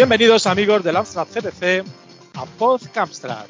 [0.00, 1.84] Bienvenidos amigos del Amstrad CPC
[2.32, 3.44] a Podcamstrad.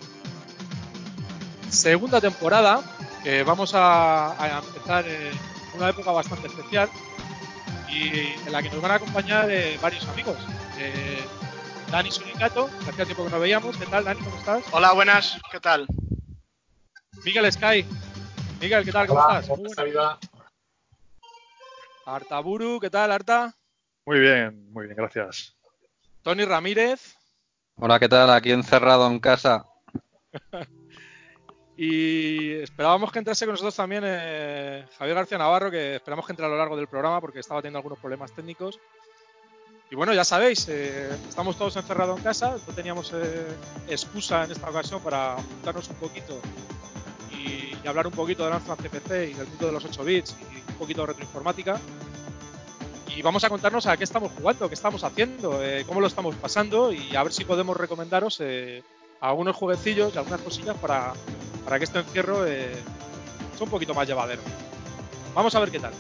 [1.69, 2.83] Segunda temporada
[3.23, 4.35] que vamos a,
[4.67, 5.31] empezar en
[5.77, 6.91] una época bastante especial
[7.89, 10.37] y en la que nos van a acompañar eh, varios amigos.
[10.81, 11.21] Eh,
[11.89, 13.77] Dani Suricato, que hacía tiempo que no veíamos.
[13.77, 14.21] ¿Qué tal, Dani?
[14.21, 14.65] ¿Cómo estás?
[14.73, 15.41] Hola, buenas.
[15.53, 15.87] ¿Qué tal?
[17.25, 17.87] Miguel Sky.
[18.61, 19.07] Miguel, ¿qué tal?
[19.07, 19.57] ¿Cómo estás?
[19.57, 19.93] Muy
[22.07, 23.55] Artaburu, ¿qué tal, Arta?
[24.05, 25.60] Muy bien, muy bien, gracias.
[26.23, 27.17] Tony Ramírez.
[27.77, 28.31] Hola, ¿qué tal?
[28.31, 29.65] Aquí encerrado en casa.
[31.77, 36.45] y esperábamos que entrase con nosotros también eh, Javier García Navarro, que esperamos que entre
[36.45, 38.79] a lo largo del programa porque estaba teniendo algunos problemas técnicos.
[39.91, 43.47] Y bueno, ya sabéis, eh, estamos todos encerrados en casa, no teníamos eh,
[43.89, 46.41] excusa en esta ocasión para juntarnos un poquito
[47.33, 50.71] y, hablar un poquito de Amstrad CPC y del mundo de los 8 bits y
[50.71, 51.81] un poquito de retroinformática
[53.17, 56.35] y vamos a contarnos a qué estamos jugando, qué estamos haciendo, eh, cómo lo estamos
[56.37, 58.83] pasando y a ver si podemos recomendaros eh,
[59.21, 61.13] algunos jueguecillos y algunas cosillas para,
[61.65, 62.75] para que este encierro eh,
[63.57, 64.43] sea un poquito más llevadero.
[65.35, 65.93] Vamos a ver qué tal.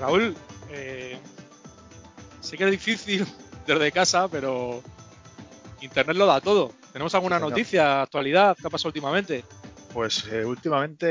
[0.00, 0.34] Raúl,
[2.52, 3.26] Sé que es difícil
[3.66, 4.82] desde casa, pero
[5.80, 6.72] Internet lo da todo.
[6.92, 8.54] ¿Tenemos alguna noticia, actualidad?
[8.60, 9.42] ¿Qué ha pasado últimamente?
[9.94, 11.06] Pues eh, últimamente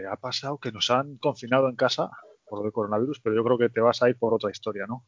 [0.00, 2.08] eh, ha pasado que nos han confinado en casa
[2.48, 5.04] por el coronavirus, pero yo creo que te vas a ir por otra historia, ¿no?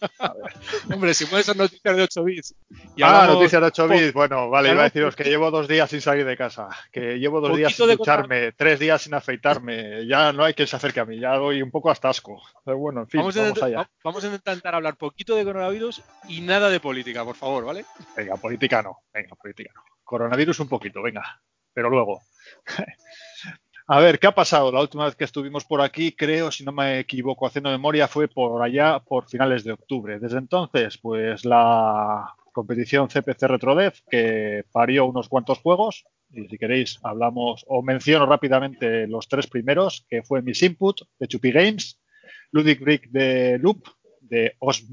[0.92, 2.54] Hombre, si puede ser noticias de 8 bits.
[3.02, 4.12] ah, noticias de 8 bits.
[4.12, 7.40] Bueno, vale, iba a deciros que llevo dos días sin salir de casa, que llevo
[7.40, 10.06] dos días sin ducharme, tres días sin afeitarme.
[10.06, 12.42] Ya no hay que se acerque a mí, ya doy un poco hasta asco.
[12.64, 13.90] Pero bueno, en fin, vamos, vamos, allá.
[14.04, 17.84] Vamos a intentar hablar poquito de coronavirus y nada de política, por favor, ¿vale?
[18.16, 19.82] Venga, política no, venga, política no.
[20.04, 21.40] Coronavirus un poquito, venga,
[21.72, 22.22] pero luego.
[23.90, 24.70] A ver, ¿qué ha pasado?
[24.70, 28.28] La última vez que estuvimos por aquí, creo, si no me equivoco, haciendo memoria, fue
[28.28, 30.18] por allá, por finales de octubre.
[30.18, 37.00] Desde entonces, pues la competición CPC RetroDev, que parió unos cuantos juegos, y si queréis
[37.02, 41.98] hablamos o menciono rápidamente los tres primeros, que fue Miss Input de Chupi Games,
[42.50, 43.88] Ludic Brick de Loop
[44.20, 44.84] de Os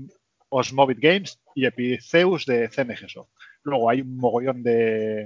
[0.48, 3.28] Osmobit Games y Epiceus de CMGSO.
[3.64, 5.26] Luego hay un mogollón de,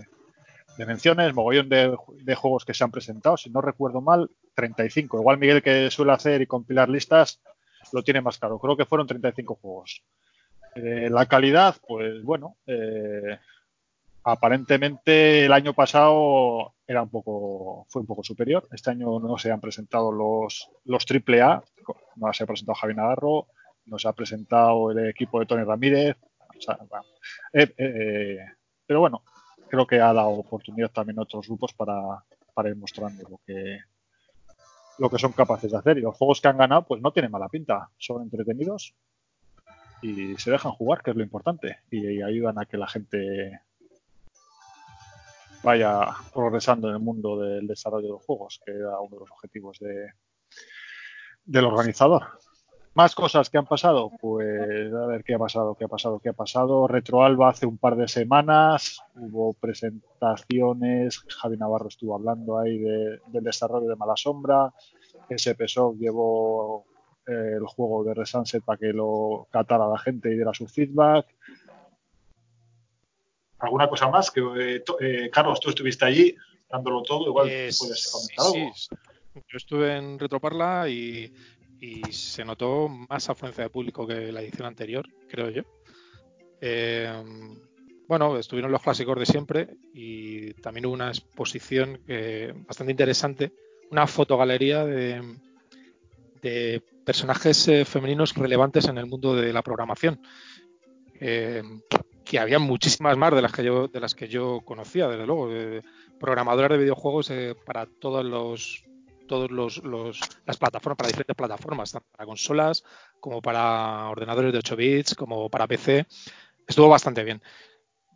[0.79, 5.19] de menciones, mogollón de, juegos que se han presentado, si no recuerdo mal, 35.
[5.19, 7.41] Igual Miguel que suele hacer y compilar listas
[7.91, 8.59] lo tiene más claro.
[8.59, 10.05] Creo que fueron 35 juegos.
[10.75, 13.37] Eh, la calidad, pues bueno, eh,
[14.23, 18.65] aparentemente el año pasado era un poco, fue un poco superior.
[18.71, 21.61] Este año no se han presentado los, los AAA,
[22.15, 23.47] no se ha presentado Javi Navarro,
[23.83, 26.15] no se ha presentado el equipo de Tony Ramírez.
[27.51, 28.37] Eh,
[28.85, 29.23] pero bueno,
[29.69, 32.23] creo que ha dado oportunidad también a otros grupos para,
[32.69, 33.79] ir mostrando lo que,
[34.97, 35.97] lo que son capaces de hacer.
[35.97, 38.93] Y los juegos que han ganado, pues no tienen mala pinta, son entretenidos
[40.01, 43.61] y se dejan jugar, que es lo importante, y, ayudan a que la gente
[45.63, 49.31] vaya progresando en el mundo del desarrollo de los juegos, que era uno de los
[49.31, 50.13] objetivos de,
[51.43, 52.39] del organizador.
[52.99, 56.27] Más cosas que han pasado, pues a ver qué ha pasado, qué ha pasado, qué
[56.27, 56.85] ha pasado.
[56.85, 63.87] Retroalba hace un par de semanas hubo presentaciones, Javi Navarro estuvo hablando ahí del desarrollo
[63.87, 64.73] de Mala Sombra,
[65.33, 66.83] SPSOF llevó
[67.25, 71.25] eh, el juego de Resunset para que lo catara la gente y diera su feedback.
[73.59, 74.29] ¿Alguna cosa más?
[74.29, 76.35] que eh, eh, Carlos, tú estuviste allí
[76.69, 78.73] dándolo todo, igual puedes comentar algo.
[78.75, 78.89] Sí.
[79.35, 81.33] Yo estuve en Retroparla y
[81.79, 85.63] y se notó más afluencia de público que la edición anterior, creo yo.
[86.61, 87.11] Eh,
[88.07, 92.01] bueno, estuvieron los clásicos de siempre y también hubo una exposición
[92.67, 93.53] bastante interesante,
[93.91, 95.21] una fotogalería de,
[96.41, 100.21] de personajes eh, femeninos relevantes en el mundo de la programación.
[101.19, 101.63] Eh,
[102.23, 105.49] que había muchísimas más de las que yo de las que yo conocía, desde luego,
[106.19, 107.33] programadoras de videojuegos
[107.65, 108.83] para todos los
[109.29, 112.83] todas las plataformas, para diferentes plataformas, tanto para consolas
[113.19, 116.05] como para ordenadores de 8 bits, como para PC.
[116.67, 117.41] Estuvo bastante bien.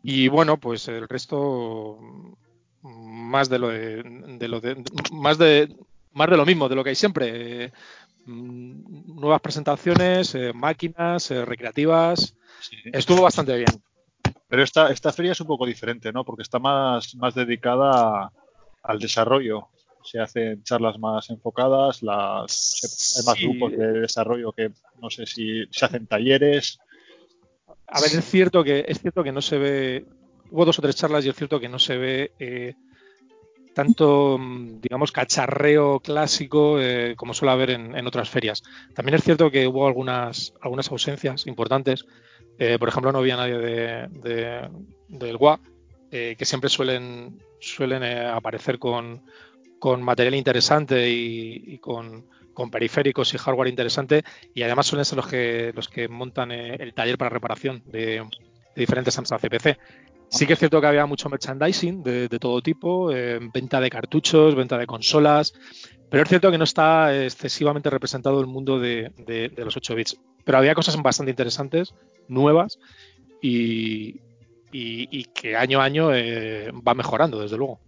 [0.02, 1.98] Y bueno, pues el resto
[2.82, 5.74] más de lo de, lo de más de
[6.12, 7.72] más de lo mismo, de lo que hay siempre.
[8.26, 12.34] Mm, nuevas presentaciones, eh, máquinas, eh, recreativas.
[12.92, 13.82] Estuvo bastante bien.
[14.48, 16.24] Pero esta, esta feria es un poco diferente, ¿no?
[16.24, 18.30] Porque está más, más dedicada
[18.82, 19.68] al desarrollo
[20.04, 24.70] se hacen charlas más enfocadas, las, hay más grupos de desarrollo que
[25.00, 26.78] no sé si se hacen talleres.
[27.86, 30.06] a ver, es cierto que es cierto que no se ve.
[30.50, 32.74] Hubo dos o tres charlas y es cierto que no se ve eh,
[33.74, 38.62] tanto, mm, digamos, cacharreo clásico eh, como suele haber en, otras ferias.
[38.94, 42.04] También es cierto que hubo algunas, algunas ausencias importantes.
[42.58, 44.68] Eh, por ejemplo, no había nadie de,
[45.08, 45.58] del WA,
[46.10, 49.24] que siempre suelen, suelen aparecer con,
[49.84, 52.24] con material interesante y, con,
[52.72, 55.18] periféricos y hardware interesante y además suelen ser
[55.74, 58.26] los que montan eh, el taller para reparación de,
[58.74, 59.78] diferentes Amstrad CPC.
[60.30, 64.54] Sí que es cierto que había mucho merchandising de, todo tipo, eh, venta de cartuchos,
[64.54, 65.52] venta de consolas,
[66.08, 69.12] pero es cierto que no está excesivamente representado el mundo de,
[69.54, 70.18] los 8 bits.
[70.44, 71.94] Pero había cosas bastante interesantes,
[72.26, 72.78] nuevas
[73.42, 74.18] y,
[75.34, 77.80] que año a año eh, va mejorando, desde luego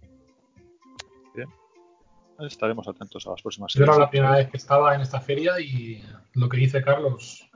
[2.39, 5.59] estaremos atentos a las próximas Yo era la primera vez que estaba en esta feria
[5.59, 6.03] y
[6.33, 7.49] lo que dice Carlos,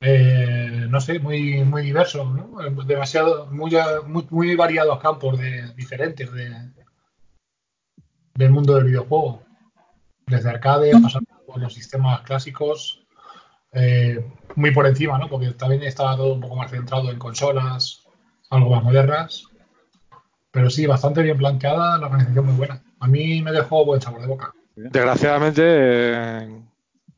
[0.00, 2.58] eh, no sé, muy, muy diverso, ¿no?
[2.84, 3.72] Demasiado, muy,
[4.30, 6.72] muy, variados campos de, diferentes de,
[8.34, 9.42] del mundo del videojuego.
[10.26, 13.06] Desde arcade, pasando por los sistemas clásicos,
[13.72, 15.28] eh, muy por encima, ¿no?
[15.28, 18.04] Porque también estaba todo un poco más centrado en consolas,
[18.50, 19.44] algo más modernas.
[20.50, 24.20] Pero sí, bastante bien planteada, la organización muy buena a mí me dejó buen sabor
[24.20, 24.54] de boca.
[24.76, 26.62] Desgraciadamente, eh,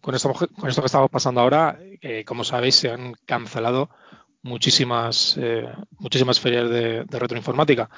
[0.00, 3.88] con, esto, que estamos pasando ahora, eh, como sabéis, se han cancelado
[4.42, 5.68] muchísimas, eh,
[5.98, 7.88] muchísimas ferias de, retroinformática.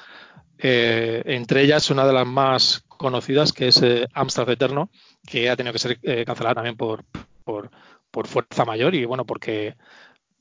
[0.57, 3.81] entre ellas, una de las más conocidas, que es
[4.13, 4.89] Amstrad Eterno,
[5.25, 7.05] que ha tenido que ser cancelada también por,
[7.43, 9.75] por, fuerza mayor y bueno, porque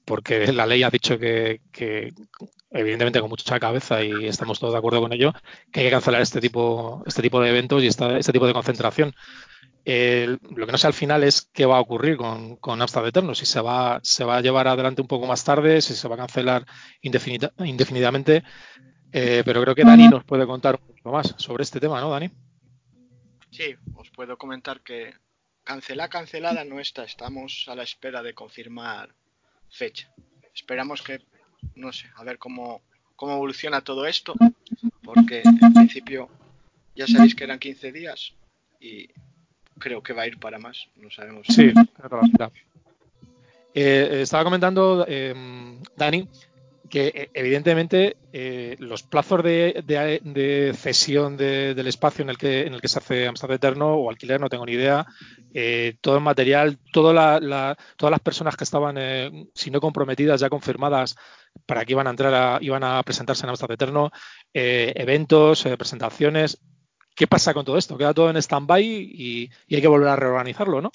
[0.09, 1.61] porque la ley ha dicho que,
[2.71, 5.33] evidentemente con mucha cabeza y estamos todos de acuerdo con ello,
[5.71, 9.15] que hay que cancelar este tipo, este tipo de eventos y este tipo de concentración.
[9.85, 13.35] lo que no sé al final es qué va a ocurrir con, con Amstrad Eterno,
[13.35, 16.15] si se va, se va a llevar adelante un poco más tarde, si se va
[16.17, 16.67] a cancelar
[17.03, 18.43] indefinidamente,
[19.13, 22.11] eh, pero creo que Dani nos puede contar un poco más sobre este tema, ¿no,
[22.11, 22.31] Dani?
[23.51, 25.15] Sí, os puedo comentar que
[25.65, 29.15] cancelar cancelada no está, estamos a la espera de confirmar
[29.71, 30.11] fecha.
[30.55, 31.21] Esperamos que,
[31.75, 32.83] no sé, a ver cómo,
[33.17, 34.35] cómo evoluciona todo esto,
[35.03, 36.29] porque en principio
[36.95, 38.35] ya sabéis que eran 15 días
[38.81, 39.09] y
[39.79, 41.47] creo que va a ir para más, no sabemos.
[41.49, 41.73] Sí,
[43.75, 45.35] eh, estaba comentando, eh,
[45.97, 46.29] Dani,
[46.89, 52.81] que eh, evidentemente eh, los plazos de, cesión del espacio en el que en el
[52.81, 55.07] que se hace Amstrad Eterno o alquiler no tengo ni idea
[55.55, 58.97] eh, todo el material toda todas las personas que estaban
[59.55, 61.17] si no comprometidas ya confirmadas
[61.67, 64.11] para que iban a entrar a, iban a presentarse en Amstrad Eterno
[64.53, 66.61] eventos presentaciones.
[67.15, 70.81] Qué pasa con todo esto queda todo en stand-by y hay que volver a reorganizarlo
[70.81, 70.91] no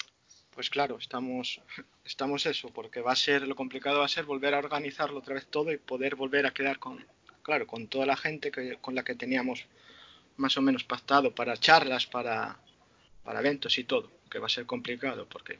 [0.53, 1.61] pues claro, estamos,
[2.05, 5.35] estamos eso, porque va a ser, lo complicado va a ser volver a organizarlo otra
[5.35, 7.05] vez todo y poder volver a quedar con,
[7.41, 9.65] claro, con toda la gente que, con la que teníamos
[10.37, 12.57] más o menos pactado para charlas, para,
[13.23, 15.59] para eventos y todo, que va a ser complicado porque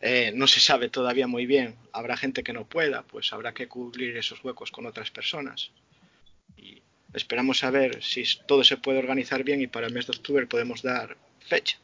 [0.00, 1.76] eh, no se sabe todavía muy bien.
[1.92, 5.70] Habrá gente que no pueda, pues habrá que cubrir esos huecos con otras personas.
[6.56, 6.82] Y
[7.14, 10.46] esperamos a ver si todo se puede organizar bien y para el mes de octubre
[10.46, 11.78] podemos dar fecha.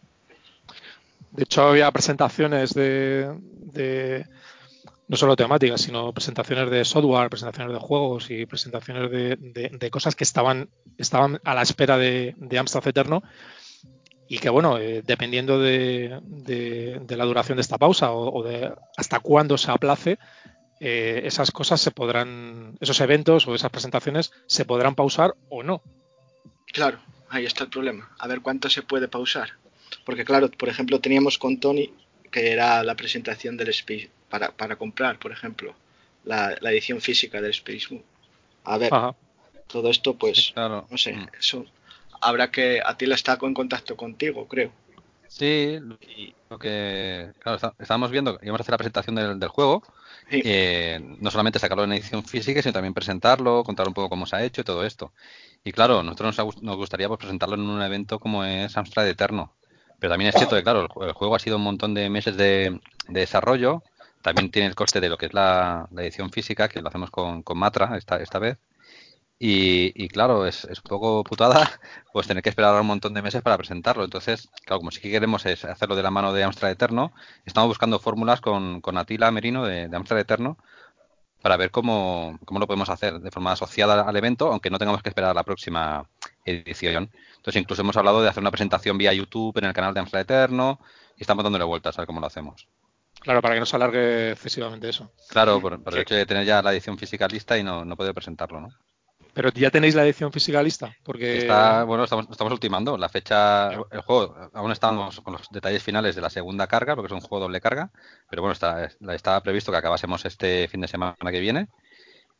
[1.32, 4.26] De hecho, había presentaciones de,
[5.08, 10.24] no solo temáticas, sino presentaciones de software, presentaciones de juegos y presentaciones de, cosas que
[10.24, 13.22] estaban, estaban a la espera de, de Amstrad Eterno
[14.32, 16.08] y que, bueno, eh, dependiendo de,
[17.06, 20.18] la duración de esta pausa o, de hasta cuándo se aplace,
[20.80, 25.82] eh, esas cosas se podrán, esos eventos o esas presentaciones se podrán pausar o no.
[26.72, 26.98] Claro,
[27.28, 28.10] ahí está el problema.
[28.18, 29.50] A ver cuánto se puede pausar.
[30.04, 31.92] Porque claro, por ejemplo, teníamos con Tony,
[32.30, 35.74] que era la presentación del Space, para, para comprar, por ejemplo,
[36.24, 38.02] la, edición física del Space Moon.
[38.64, 38.90] A ver,
[39.66, 41.26] todo esto, pues, no sé, mm.
[41.38, 41.66] eso
[42.22, 44.72] habrá que, a ti la está en contacto contigo, creo.
[45.28, 45.78] Sí,
[46.50, 49.82] lo que, claro, estábamos viendo, íbamos a hacer la presentación del, del juego,
[50.30, 54.36] eh, no solamente sacarlo en edición física, sino también presentarlo, contar un poco cómo se
[54.36, 55.12] ha hecho y todo esto.
[55.64, 59.54] Y claro, nosotros nos, nos gustaría pues, presentarlo en un evento como es Amstrad Eterno,
[60.02, 62.80] pero también es cierto que, claro, el, juego ha sido un montón de meses de,
[63.06, 63.84] desarrollo.
[64.20, 67.44] También tiene el coste de lo que es la, edición física, que lo hacemos con,
[67.54, 68.58] Matra esta, vez.
[69.38, 71.70] Y, claro, es, un poco putada
[72.12, 74.02] pues tener que esperar un montón de meses para presentarlo.
[74.02, 77.12] Entonces, claro, como sí que queremos es hacerlo de la mano de Amstrad Eterno,
[77.44, 80.58] estamos buscando fórmulas con, con Atila Merino de, de Amstrad Eterno
[81.42, 85.02] para ver cómo, cómo, lo podemos hacer de forma asociada al evento, aunque no tengamos
[85.02, 86.08] que esperar a la próxima
[86.44, 87.10] edición.
[87.36, 90.22] Entonces, incluso hemos hablado de hacer una presentación vía YouTube en el canal de Amstrad
[90.22, 90.80] Eterno
[91.16, 92.68] y estamos dándole vueltas a ver cómo lo hacemos.
[93.20, 95.12] Claro, para que no se alargue excesivamente eso.
[95.28, 97.96] Claro, por, por el hecho de tener ya la edición física lista y no, no
[97.96, 98.68] poder presentarlo, ¿no?
[99.34, 102.98] Pero ya tenéis la edición física lista, porque Está, bueno, estamos, estamos ultimando.
[102.98, 107.06] La fecha, el juego, aún estamos con los detalles finales de la segunda carga, porque
[107.06, 107.90] es un juego doble carga,
[108.28, 111.68] pero bueno, está, estaba previsto que acabásemos este fin de semana que viene.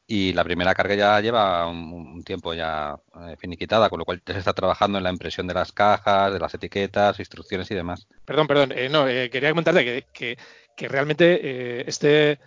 [0.06, 2.97] Y la primera carga ya lleva un, un tiempo ya
[3.28, 6.38] eh, finiquitada, con lo cual se está trabajando en la impresión de las cajas, de
[6.40, 8.09] las etiquetas, instrucciones y demás.
[8.25, 8.73] Perdón, perdón.
[8.73, 10.38] eh, no, eh, quería comentarte que, que,
[10.76, 12.40] que realmente este,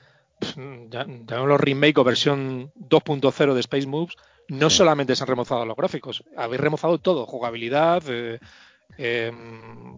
[0.89, 4.15] llamémoslo remake o versión 2.0 de Space Moves,
[4.49, 4.77] no Sí.
[4.77, 8.03] solamente se han remozado los gráficos, habéis remozado todo, jugabilidad,
[8.97, 9.31] eh,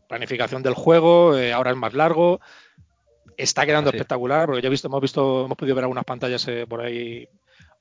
[0.08, 2.40] planificación del juego, ahora es más largo.
[3.36, 6.48] Está quedando Así espectacular, porque ya he visto, hemos visto, hemos podido ver algunas pantallas
[6.48, 7.28] eh, por ahí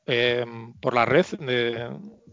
[0.06, 0.44] eh,
[0.80, 1.90] por la red de,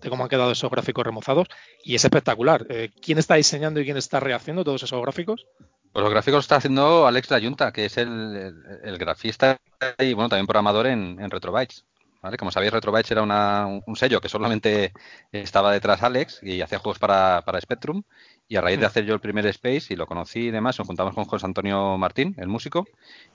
[0.10, 1.48] cómo han quedado esos gráficos remozados
[1.84, 2.66] y es espectacular.
[2.70, 5.46] Eh, ¿Quién está diseñando y quién está rehaciendo todos esos gráficos?
[5.92, 9.60] Pues los gráficos está haciendo Alex Layunta, que es el, el- el grafista
[10.00, 11.86] y bueno, también programador en, en Retrobytes.
[12.24, 12.38] ¿Vale?
[12.38, 14.94] Como sabéis, Retrobytes era una- un sello que solamente
[15.32, 18.04] estaba detrás Alex y hacía juegos para, para Spectrum.
[18.48, 20.88] Y a raíz de hacer yo el primer Space y lo conocí y demás, nos
[20.88, 22.86] juntamos con José Antonio Martín, el músico,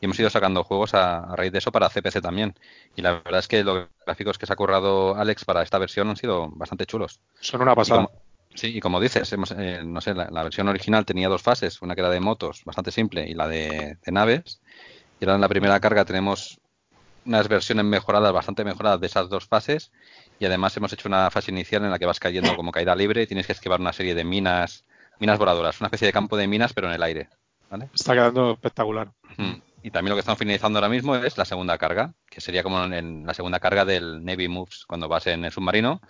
[0.00, 2.54] y hemos ido sacando juegos a, a raíz de eso para CPC también.
[2.96, 6.08] Y la verdad es que los gráficos que se ha currado Alex para esta versión
[6.08, 7.20] han sido bastante chulos.
[7.40, 7.90] Son una Y pasada.
[7.92, 8.10] como-
[8.54, 11.80] sí, y como dices, hemos, eh, no sé, la, la versión original tenía dos fases,
[11.82, 14.60] una que era de motos, bastante simple, y la de, de naves.
[15.20, 16.60] Y ahora en la primera carga tenemos
[17.28, 19.92] unas versiones mejoradas, bastante mejoradas de esas dos fases.
[20.40, 23.22] Y además hemos hecho una fase inicial en la que vas cayendo como caída libre
[23.22, 24.84] y tienes que esquivar una serie de minas,
[25.20, 27.28] minas voladoras, una especie de campo de minas, pero en el aire.
[27.70, 27.88] ¿vale?
[27.94, 29.12] Está quedando espectacular.
[29.36, 29.54] Mm.
[29.82, 32.82] Y también lo que estamos finalizando ahora mismo es la segunda carga, que sería como
[32.82, 36.00] en, la segunda carga del Navy Moves, cuando vas en el submarino,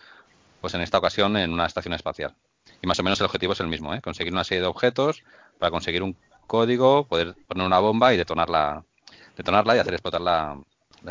[0.60, 2.34] pues en esta ocasión en una estación espacial.
[2.80, 4.00] Y más o menos el objetivo es el mismo, ¿eh?
[4.00, 5.22] conseguir una serie de objetos
[5.58, 8.84] para conseguir un código, poder poner una bomba y detonarla,
[9.37, 10.58] detonarla y hacer explotar la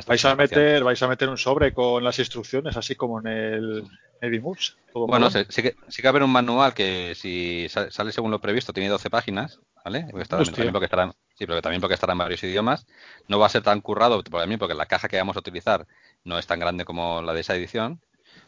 [0.05, 3.83] Vais a meter, vais a meter un sobre con las instrucciones, así como en el
[4.21, 4.77] Heavy Moves.
[5.05, 8.11] Bueno, sí, sí que, sí que va a haber un manual que si sa- sale
[8.11, 10.05] según lo previsto tiene 12 páginas, ¿vale?
[10.11, 10.55] Porque Hostia.
[10.55, 12.85] también, porque estará, en- sí, pero también porque estará en varios idiomas.
[13.27, 15.87] No va a ser tan currado por mí porque la caja que vamos a utilizar
[16.25, 18.01] no es tan grande como la de esa edición,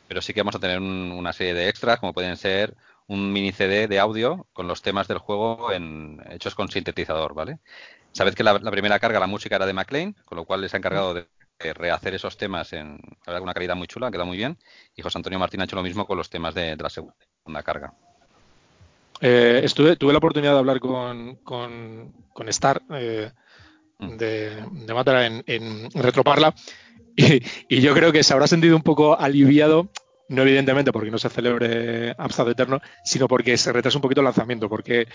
[0.07, 2.75] pero sí que vamos a tener un- una serie de extras como pueden ser
[3.07, 7.59] un mini CD de audio con los temas del juego en, hechos con sintetizador, ¿vale?
[8.13, 10.73] Sabed que la, la primera carga, la música era de McLean, con lo cual les
[10.73, 11.29] ha encargado de de
[11.59, 14.57] rehacer esos temas en verdad, una calidad muy chula, ha quedado muy bien.
[14.95, 17.63] Y José Antonio Martín ha hecho lo mismo con los temas de, de la segunda
[17.63, 17.93] carga.
[19.21, 23.31] Eh, estuve, tuve la oportunidad de hablar con, con, con Star eh,
[23.99, 24.15] Mm.
[24.15, 26.55] de, de Mátara en, en Retroparla
[27.17, 29.89] y, y yo creo que se habrá sentido un poco aliviado,
[30.29, 34.25] no evidentemente porque no se celebre Amstrad Eterno, sino porque se retrasa un poquito el
[34.25, 35.07] lanzamiento, porque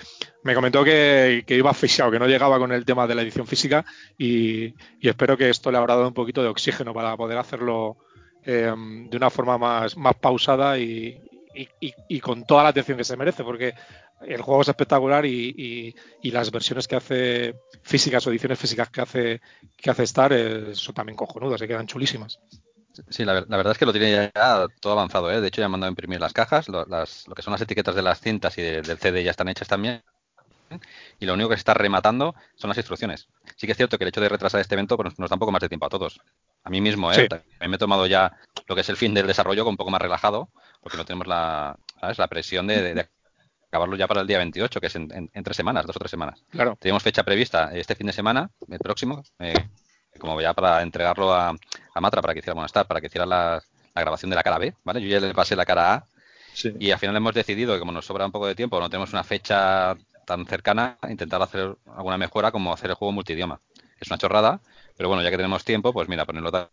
[0.42, 3.84] me comentó que, iba asfixiado, que no llegaba con el tema de la edición física
[4.18, 7.96] y, espero que esto le habrá dado un poquito de oxígeno para poder hacerlo
[8.44, 8.72] eh,
[9.08, 11.20] de una forma más, más pausada y,
[12.20, 13.74] con toda la atención que se merece, porque
[14.26, 15.94] el juego es espectacular y
[16.24, 17.54] las versiones que hace
[17.84, 19.40] físicas o ediciones físicas que hace
[19.76, 22.40] que hace Star eh, son también cojonudas, se quedan chulísimas.
[23.08, 25.30] Sí, la, la verdad es que lo tiene ya, todo avanzado.
[25.30, 25.40] ¿eh?
[25.40, 26.68] De hecho, ya han mandado a imprimir las cajas.
[26.68, 29.30] Lo, las- lo que son las etiquetas de las cintas y de- del CD ya
[29.32, 30.02] están hechas también.
[31.20, 33.28] Y lo único que se está rematando son las instrucciones.
[33.56, 35.40] Sí que es cierto que el hecho de retrasar este evento pues, nos da un
[35.40, 36.20] poco más de tiempo a todos.
[36.64, 37.28] A mí mismo, ¿eh?
[37.30, 37.66] Sí.
[37.68, 38.32] Me he tomado ya
[38.66, 40.48] lo que es el fin del desarrollo con un poco más relajado,
[40.80, 42.18] porque no tenemos la, ¿sabes?
[42.18, 43.08] la presión de, de- de
[43.68, 45.98] acabarlo ya para el día 28, que es en, en- en tres semanas, dos o
[45.98, 46.42] tres semanas.
[46.50, 46.76] Claro.
[46.80, 49.68] Teníamos fecha prevista este fin de semana, el próximo, eh,
[50.18, 53.62] como ya para entregarlo a, a Matra para que hiciera Monestar, para que hiciera la,
[53.94, 55.00] la grabación de la cara B, ¿vale?
[55.02, 56.04] Yo ya le pasé la cara A
[56.54, 56.72] Sí.
[56.78, 59.12] y al final hemos decidido que como nos sobra un poco de tiempo, no tenemos
[59.12, 63.60] una fecha tan cercana, intentar hacer alguna mejora como hacer el juego multidioma.
[64.00, 64.60] Es una chorrada,
[64.96, 66.72] pero bueno, ya que tenemos tiempo, pues mira, ponerlo también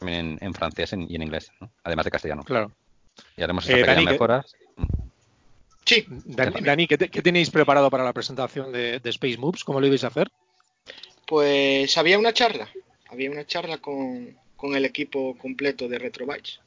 [0.00, 1.70] en, en francés y en inglés, ¿no?
[1.84, 2.42] además de castellano.
[2.44, 2.72] Claro.
[3.36, 4.54] Y haremos Eh, esas pequeñas Dani, ¿qué- mejoras.
[5.84, 9.64] Sí, Dani, Dani, ¿qué, te- qué tenéis preparado para la presentación de, de Space Moves?
[9.64, 10.30] ¿Cómo lo ibais a hacer?
[11.30, 12.68] Pues había una charla.
[13.08, 16.60] Había una charla con, con el equipo completo de Retrobytes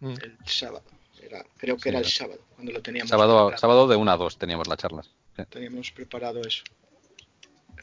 [0.00, 0.14] Mm.
[0.22, 0.84] el sábado.
[1.20, 3.60] Era, creo que Sí, era el sábado, cuando lo teníamos Sábado, preparado.
[3.60, 5.10] sábado de 1 a 2 teníamos las charlas.
[5.36, 5.42] Sí.
[5.50, 6.62] Teníamos preparado eso.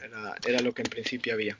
[0.02, 1.58] Era, era lo que en principio había.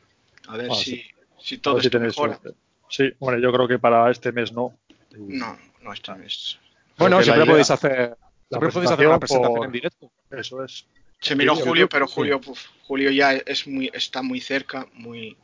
[0.49, 1.05] A ver Ah, si, sí.
[1.38, 2.38] si todo si esto tenéis mejora.
[2.41, 2.59] suerte.
[2.88, 4.75] Sí, bueno, yo creo que para este mes no.
[5.19, 6.59] No, no está es-
[6.97, 8.17] Bueno, la siempre podéis hacer,
[8.49, 10.11] siempre podéis hacer una presentación presentación por- en directo.
[10.31, 10.87] Eso es.
[11.20, 12.14] Se miró Julio, pero sí.
[12.14, 15.37] Julio, puf, Julio ya es muy, está muy cerca, muy,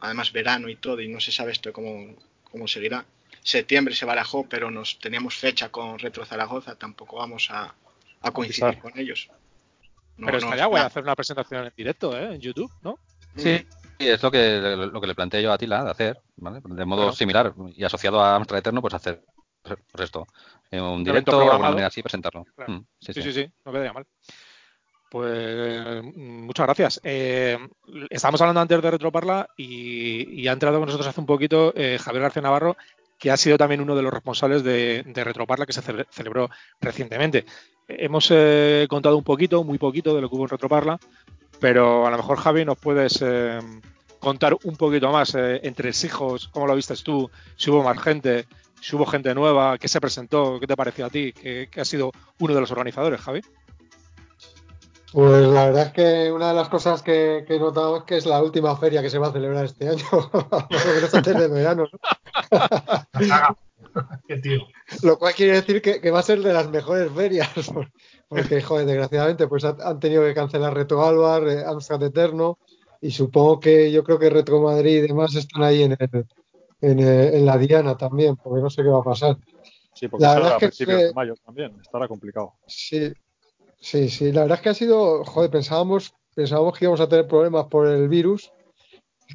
[0.00, 2.14] además verano y todo, y no se sabe esto cómo,
[2.50, 3.04] cómo seguirá.
[3.42, 7.74] Septiembre se barajó, pero nos teníamos fecha con Retro Zaragoza, tampoco vamos a,
[8.20, 9.30] a coincidir con ellos.
[10.16, 10.86] No, Pero estaría guay no.
[10.86, 12.34] hacer una presentación en directo, ¿eh?
[12.34, 12.98] En YouTube, ¿no?
[13.36, 13.66] Sí,
[13.98, 14.60] sí, es lo que,
[14.92, 16.60] lo que le planteé yo a Tila de hacer, ¿vale?
[16.62, 17.16] De modo Claro.
[17.16, 19.22] similar y asociado a Amstrad Eterno, pues hacer
[19.62, 20.26] pues esto,
[20.70, 22.44] en un directo o de alguna manera así presentarlo.
[22.54, 22.72] Claro.
[22.74, 23.22] Mm, sí, Sí, sí.
[23.22, 24.06] sí, sí, no quedaría mal.
[25.12, 27.00] Pues mm, muchas gracias.
[27.04, 27.58] Eh,
[28.08, 32.22] estábamos hablando antes de Retroparla y, ha entrado con nosotros hace un poquito eh, Javier
[32.22, 32.78] García Navarro,
[33.18, 36.48] que ha sido también uno de los responsables de, Retroparla que se cele- celebró
[36.80, 37.44] recientemente.
[37.86, 40.98] Hemos eh, contado un poquito, muy poquito de lo que hubo en Retroparla,
[41.60, 43.58] pero a lo mejor Javi nos puedes eh,
[44.18, 48.46] contar un poquito más entre hijos, cómo lo viste tú, si hubo más gente,
[48.80, 51.88] si hubo gente nueva, qué se presentó, qué te pareció a ti, que, que has
[51.88, 53.42] sido uno de los organizadores, Javi.
[55.12, 58.16] Pues la verdad es que una de las cosas que, que he notado es que
[58.16, 60.04] es la última feria que se va a celebrar este año,
[60.70, 61.86] menos antes del verano.
[64.26, 64.60] Qué tío.
[65.02, 67.90] lo cual quiere decir que, que va a ser de las mejores ferias, por-
[68.28, 72.58] porque, joder, desgraciadamente, pues han, tenido que cancelar Reto Alvar, eh, Amstrad Eterno,
[73.00, 76.26] y supongo que yo creo que Retro Madrid y demás están ahí en, el-
[76.80, 79.36] en, el- en la Diana también, porque no sé qué va a pasar.
[79.92, 81.78] Sí, porque La verdad a es que principios de mayo también.
[81.82, 82.54] Estará complicado.
[82.66, 83.12] Sí,
[83.82, 84.32] sí, sí.
[84.32, 87.86] La verdad es que ha sido, joder, pensábamos, pensábamos que íbamos a tener problemas por
[87.86, 88.50] el virus,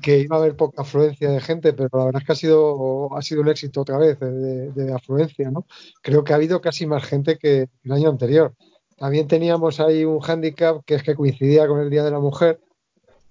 [0.01, 3.16] que iba a haber poca afluencia de gente, pero la verdad es que ha sido,
[3.18, 5.66] ha sido un éxito otra vez de, de- de afluencia, ¿no?
[6.04, 8.54] Creo que ha habido casi más gente que el año anterior.
[8.98, 12.60] También teníamos ahí un hándicap que es que coincidía con el Día de la Mujer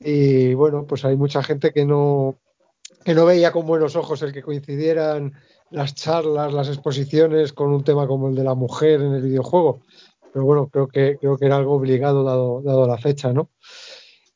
[0.01, 2.37] y bueno, pues hay mucha gente que no,
[3.05, 5.35] que no veía con buenos ojos el que coincidieran
[5.71, 9.81] las charlas, las exposiciones con un tema como el de la mujer en el videojuego.
[10.37, 13.49] Pero bueno, creo que, creo que era algo obligado dado, dado la fecha, ¿no?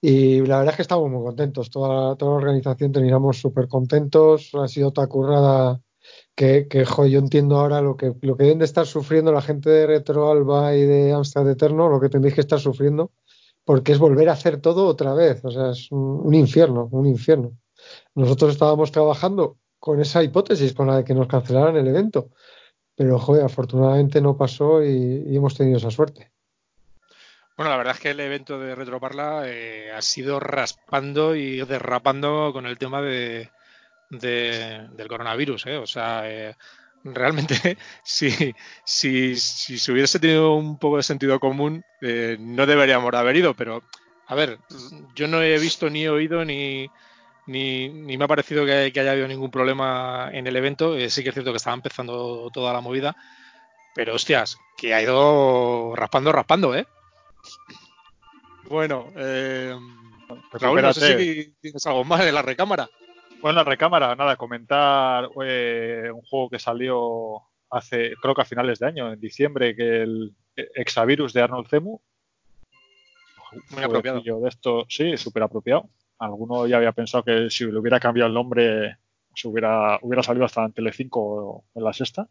[0.00, 1.68] Y la verdad es que estamos muy contentos.
[1.68, 4.50] Toda, toda la organización terminamos súper contentos.
[4.54, 5.82] Ha sido otra currada
[6.34, 9.42] que, que jo, yo entiendo ahora lo que, lo que deben de estar sufriendo la
[9.42, 13.10] gente de Retro Alba y de Amstrad Eterno, lo que tendréis que estar sufriendo,
[13.66, 15.44] porque es volver a hacer todo otra vez.
[15.44, 17.58] O sea, es un infierno, un infierno.
[18.14, 22.30] Nosotros estábamos trabajando con esa hipótesis, con la de que nos cancelaran el evento.
[23.00, 26.30] Pero, joder, afortunadamente no pasó y, hemos tenido esa suerte.
[27.56, 32.50] Bueno, la verdad es que el evento de Retroparla eh, ha sido raspando y derrapando
[32.52, 33.48] con el tema de,
[34.10, 35.64] de- del coronavirus.
[35.68, 35.76] ¿eh?
[35.78, 36.54] O sea, eh,
[37.02, 43.12] realmente, si, si, si se hubiese tenido un poco de sentido común, eh, no deberíamos
[43.12, 43.54] de haber ido.
[43.54, 43.82] Pero,
[44.26, 44.58] a ver,
[45.14, 46.86] yo no he visto ni oído ni,
[47.50, 50.96] ni, ni me ha parecido que, que haya habido ningún problema en el evento.
[50.96, 53.16] Eh, sí que es cierto que estaba empezando toda la movida.
[53.94, 56.86] Pero, hostias, que ha ido raspando, raspando, ¿eh?
[58.68, 59.76] Bueno, eh,
[60.52, 62.88] Raúl, no sé si tienes algo más de la recámara.
[63.42, 68.78] Bueno, la recámara, nada, comentar eh, un juego que salió hace, creo que a finales
[68.78, 71.98] de año, en diciembre, que el Exavirus de Arnold Zemu.
[73.70, 74.20] Muy apropiado.
[74.20, 75.88] De esto, sí, súper apropiado.
[76.20, 78.98] Alguno ya había pensado que si le hubiera cambiado el nombre,
[79.34, 82.26] se hubiera, hubiera salido hasta en Telecinco o en la sexta.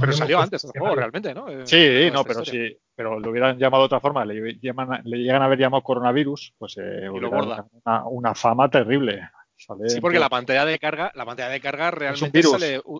[0.00, 1.48] Pero salió antes el juego, realmente, ¿no?
[1.48, 2.68] Eh, Sí, no, pero historia.
[2.70, 5.82] sí, pero lo hubieran llamado de otra forma, le, llaman, le llegan a haber llamado
[5.82, 7.66] coronavirus, pues eh, borda.
[7.84, 9.28] Una, una fama terrible.
[9.56, 12.52] Sale Sí, porque la pantalla de carga, la pantalla de carga realmente virus.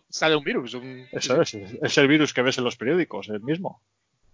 [0.09, 0.73] sale, un virus.
[0.73, 3.81] un- Eso es, es, es el virus que ves en los periódicos, el mismo.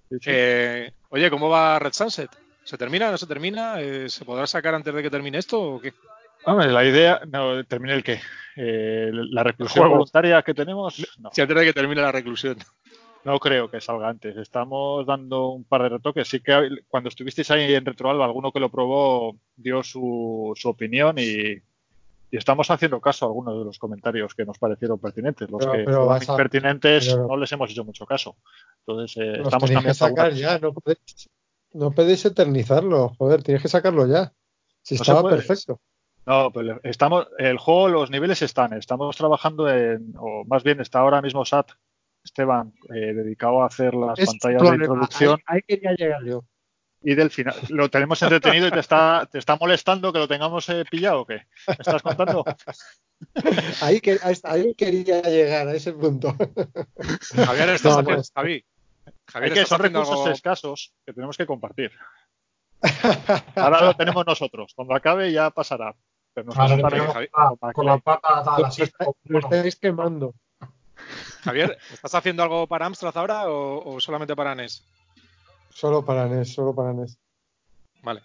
[0.10, 0.29] Sí, sí.
[0.34, 2.31] Eh, oye, ¿cómo va Red Sunset?
[2.65, 3.12] ¿Se termina?
[3.12, 3.80] ¿No se termina?
[3.80, 5.93] Eh, ¿Se podrá sacar antes de que termine esto o qué?
[6.45, 8.19] Hombre, la idea, no, termine el qué.
[8.58, 9.95] Eh, la reclusión juego.
[9.95, 12.58] voluntaria que tenemos, no, Si antes de que termine la reclusión.
[13.23, 14.36] no creo que salga antes.
[14.38, 16.28] Estamos dando un par de retoques.
[16.28, 21.15] Sí que cuando estuvisteis ahí en Retroalba, alguno que lo probó dio su, su opinión
[21.17, 21.54] y,
[22.32, 25.49] y estamos haciendo caso a algunos de los comentarios que nos parecieron pertinentes.
[25.49, 28.36] Los Pero- que pero fueron vas a- impertinentes pero- no les hemos hecho mucho caso.
[28.86, 31.30] Entonces, eh, estamos cambiando sacar algunas ya, no podéis,
[31.75, 34.33] no podéis eternizarlo, joder, tienes que sacarlo ya.
[34.81, 35.79] Si No estaba perfecto.
[36.25, 40.99] No, pero estamos, el juego, los niveles están, estamos trabajando en, o más bien está
[40.99, 41.71] ahora mismo SAT,
[42.23, 46.43] Esteban, eh, dedicado a hacer las Es pantallas de introducción Ahí, ahí quería llegar yo.
[47.03, 47.53] y del final.
[47.69, 51.25] Lo tenemos entretenido y te está, te está molestando que lo tengamos eh, pillado o
[51.27, 51.41] qué?
[51.67, 52.43] ¿Me estás contando?
[53.81, 56.35] Ahí, que- ahí, quería llegar, a ese punto.
[57.35, 58.65] Javier, estás No, haciendo, Javi,
[59.28, 61.91] Javier, que ¿estás son recursos algo- escasos que tenemos que compartir.
[63.56, 64.74] Ahora lo tenemos nosotros.
[64.76, 65.96] Cuando acabe ya pasará.
[66.34, 70.34] Pero con la- con la pata atada está- lo Bueno, estáis quemando.
[71.44, 74.84] Javier, ¿estás haciendo algo para Amstrad ahora o, o solamente para NES?
[75.70, 77.18] Solo para NES, solo para NES.
[78.02, 78.22] Vale.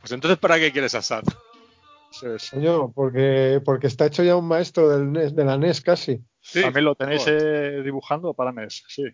[0.00, 1.24] Pues entonces, ¿para qué quieres a SAT?
[2.10, 2.50] Eso es.
[2.50, 6.22] Coño, porque, porque está hecho ya un maestro del NES, de la NES casi.
[6.40, 6.62] Sí.
[6.62, 9.04] También lo tenéis eh, dibujando para NES, sí.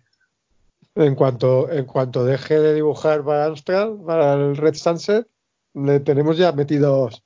[0.94, 5.26] En cuanto, en cuanto deje de dibujar para Amstrad, para el Red Sunset,
[5.74, 7.24] le tenemos ya metidos,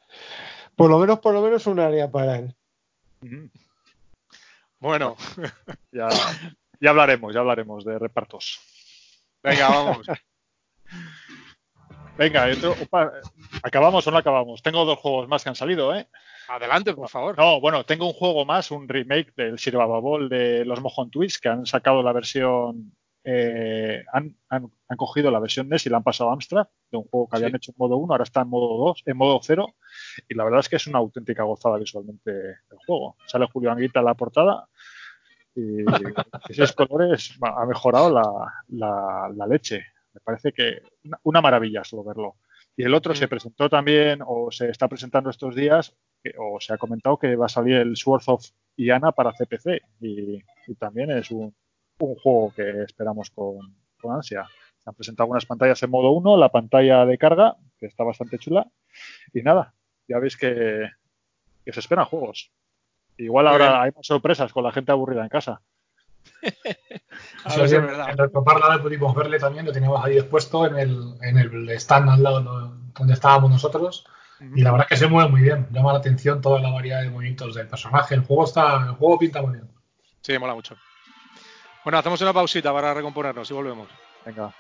[0.77, 2.55] por lo menos, por lo menos un área para él.
[4.79, 5.17] Bueno,
[5.93, 6.09] Ya,
[6.81, 8.61] ya hablaremos, ya hablaremos de repartos.
[9.43, 10.07] venga, vamos.
[12.19, 13.13] Venga, otro- opa,
[13.63, 14.63] ¿acabamos o no acabamos?
[14.63, 16.09] Tengo dos juegos más que han salido, ¿eh?
[16.49, 17.37] Adelante, por favor.
[17.37, 21.49] No, bueno, tengo un juego más, un remake del Sirvababol de los Mojon Twist, que
[21.49, 22.93] han sacado la versión.
[23.29, 26.99] eh, han, han- han cogido la versión NES y la han pasado a Amstrad, de
[26.99, 27.57] un juego que habían Sí.
[27.57, 29.75] hecho en modo 1, ahora está en modo 2, en modo 0,
[30.29, 33.17] y la verdad es que es una auténtica gozada visualmente el juego.
[33.27, 34.69] Sale Julio Anguita en la portada
[35.57, 35.79] y
[36.51, 38.23] esos colores ha mejorado la,
[38.69, 39.85] la- la leche.
[40.17, 40.81] Me parece que
[41.25, 42.37] una, maravilla solo verlo.
[42.75, 45.95] Y el otro se presentó también, o se está presentando estos días,
[46.39, 49.83] o se ha comentado que va a salir el Sword of Iana para CPC.
[50.01, 51.55] Y, y también es un,
[51.99, 53.59] un juego que esperamos con,
[54.01, 54.47] con ansia.
[54.79, 58.39] Se han presentado algunas pantallas en modo 1, la pantalla de carga, que está bastante
[58.39, 58.67] chula.
[59.35, 59.75] Y nada,
[60.09, 60.89] ya veis que,
[61.63, 62.51] que se esperan juegos.
[63.19, 65.61] Igual ahora hay más sorpresas con la gente aburrida en casa.
[67.47, 68.11] Es verdad.
[68.11, 72.23] En Retroparla pudimos verle también, lo teníamos ahí expuesto en el, en el stand al
[72.23, 74.05] lado do- donde estábamos nosotros.
[74.55, 77.01] Y la verdad es que se mueve muy bien, llama la atención toda la variedad
[77.03, 78.15] de movimientos del personaje.
[78.15, 79.71] El juego está, el juego pinta muy bien.
[80.21, 80.77] Sí, mola mucho.
[81.85, 83.89] Bueno, hacemos una pausita para recomponernos y volvemos.
[84.27, 84.53] Venga.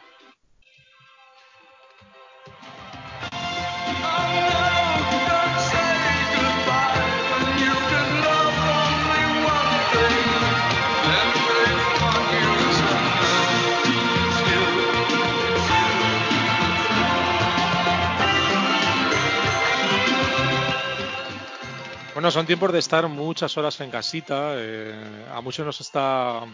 [22.16, 24.54] Bueno, son tiempos de estar muchas horas en casita.
[24.56, 26.46] eh, a muchos nos está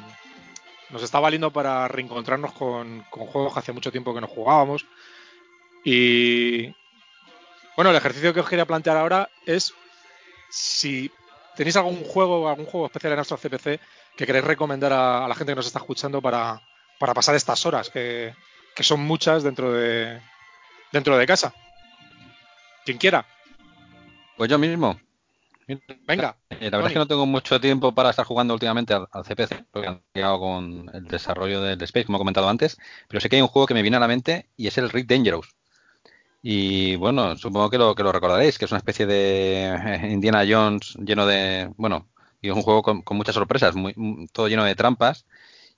[0.91, 4.85] nos está valiendo para reencontrarnos con, juegos que hace mucho tiempo que no jugábamos.
[5.85, 6.67] Y
[7.77, 9.73] bueno, el ejercicio que os quería plantear ahora es
[10.51, 11.13] si
[11.55, 13.79] tenéis algún juego, algún juego especial en nuestro CPC
[14.17, 16.61] que queréis recomendar a, la gente que nos está escuchando para,
[16.99, 18.35] para pasar estas horas, que,
[18.75, 20.21] que son muchas dentro de
[20.91, 21.55] dentro de casa.
[22.85, 23.25] Quien quiera,
[24.37, 24.99] Pues yo mismo.
[26.07, 26.39] Venga.
[26.51, 29.25] Eh, la verdad es que no tengo mucho tiempo para estar jugando últimamente al, al
[29.25, 32.77] CPC, porque han llegado con el desarrollo del Space, como he comentado antes,
[33.09, 34.91] pero sé que hay un juego que me viene a la mente y es el
[34.91, 35.49] Rick Dangerous.
[36.43, 40.45] Y bueno, supongo que lo, que lo recordaréis, que es una especie de eh, Indiana
[40.49, 42.09] Jones lleno de, bueno,
[42.41, 45.27] y es un juego con, con muchas sorpresas, muy, m- todo lleno de trampas,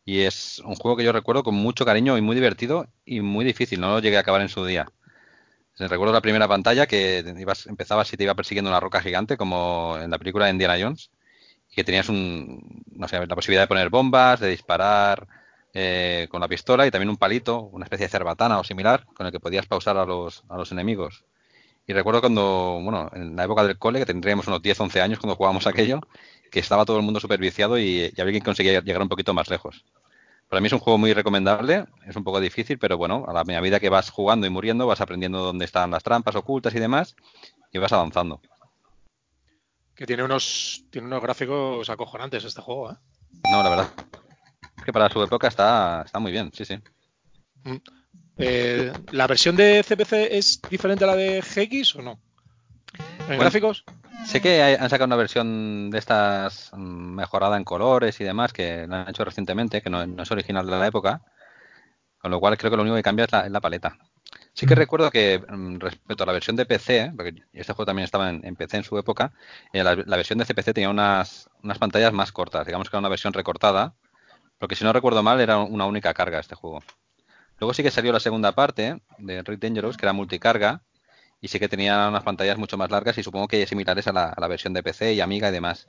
[0.05, 3.45] y es un juego que yo recuerdo con mucho cariño y muy divertido y muy
[3.45, 4.89] difícil, no lo llegué a acabar en su día.
[5.79, 9.99] Recuerdo la primera pantalla que ibas, empezabas y te iba persiguiendo una roca gigante, como
[10.01, 11.11] en la película de Indiana Jones,
[11.71, 15.27] y que tenías un, la posibilidad de poner bombas, de disparar
[15.75, 19.27] eh, con la pistola y también un palito, una especie de cerbatana o similar, con
[19.27, 21.25] el que podías pausar a los, a los enemigos.
[21.87, 25.19] Y recuerdo cuando, bueno, en la época del cole, que tendríamos unos 10, 11 años
[25.19, 26.01] cuando jugábamos aquello,
[26.51, 29.35] que estaba todo el mundo súper viciado y, y había quien conseguía llegar un poquito
[29.35, 29.85] más lejos.
[30.49, 33.45] Para mí es un juego muy recomendable, es un poco difícil, pero bueno, a la
[33.45, 37.17] medida que vas jugando y muriendo, vas aprendiendo dónde están las trampas ocultas y demás,
[37.73, 38.41] y vas avanzando.
[39.95, 42.97] Que tiene unos, tiene unos gráficos acojonantes este juego, ¿eh?
[43.51, 43.89] No, la verdad
[44.85, 46.79] es que para su época está, está muy bien, sí, sí.
[48.37, 52.21] Eh, ¿La versión de CPC es diferente a la de GX o no?
[53.21, 53.85] ¿En Bueno, gráficos?
[54.25, 58.53] Sé que hay- han sacado una versión de estas mm, mejorada en colores y demás,
[58.53, 61.21] que la han hecho recientemente, que no, no es original de la época,
[62.19, 63.99] con lo cual creo que lo único que cambia es la, es la paleta.
[64.55, 64.79] Sí que Mm.
[64.79, 68.45] recuerdo que mm, respecto a la versión de PC, porque este juego también estaba en,
[68.45, 69.33] en PC en su época,
[69.73, 73.01] eh, la, la versión de CPC tenía unas, unas pantallas más cortas, digamos que era
[73.01, 73.95] una versión recortada,
[74.59, 76.83] porque si no recuerdo mal era una única carga este juego.
[77.61, 80.83] Luego sí que salió la segunda parte de Red Dangerous, que era multicarga,
[81.41, 84.29] y sí que tenía unas pantallas mucho más largas y supongo que similares a la,
[84.31, 85.87] a la versión de PC y Amiga y demás.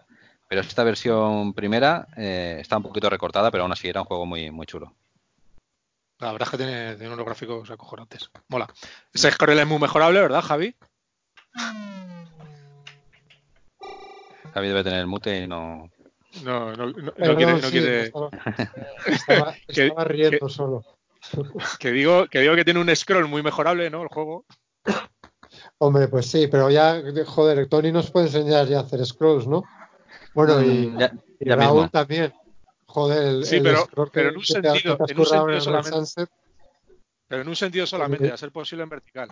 [0.47, 4.25] Pero esta versión primera eh, está un poquito recortada, pero aún así era un juego
[4.25, 4.93] muy, muy chulo.
[6.19, 8.29] La verdad es que tiene, tiene unos gráficos acojonantes.
[8.47, 8.67] Mola.
[9.13, 10.75] Ese scroll es muy mejorable, ¿verdad, Javi?
[14.53, 15.89] Javi debe tener el mute y no.
[16.43, 18.31] No, no, no, quiere, no sí, quiere- estaba,
[19.67, 20.84] estaba riendo solo.
[21.79, 24.01] que digo que digo que tiene un scroll muy mejorable, ¿no?
[24.03, 24.45] El juego.
[25.79, 29.63] Hombre, pues sí, pero ya, joder, Tony nos puede enseñar ya a hacer scrolls, ¿no?
[30.33, 31.89] Bueno, y, Mm, ya, y Raúl mismo.
[31.89, 32.33] también.
[32.88, 34.97] Joder, el, Sí, el pero- scroll pero que- en un que te has- sentido- que
[34.97, 35.91] te has en un sentido solamente.
[35.91, 36.29] Sunset,
[37.27, 39.29] Pero en un sentido solamente, a ser posible en vertical.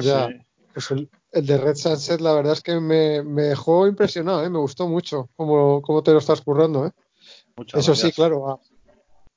[0.00, 0.28] ya.
[0.28, 0.34] Sí.
[0.74, 4.48] Pues el, el de Red Sunset, la verdad es que me, me dejó impresionado, ¿eh?
[4.48, 6.86] me gustó mucho cómo, cómo te lo estás currando.
[6.86, 6.92] ¿eh?
[7.56, 8.58] Muchas Eso sí, claro, a-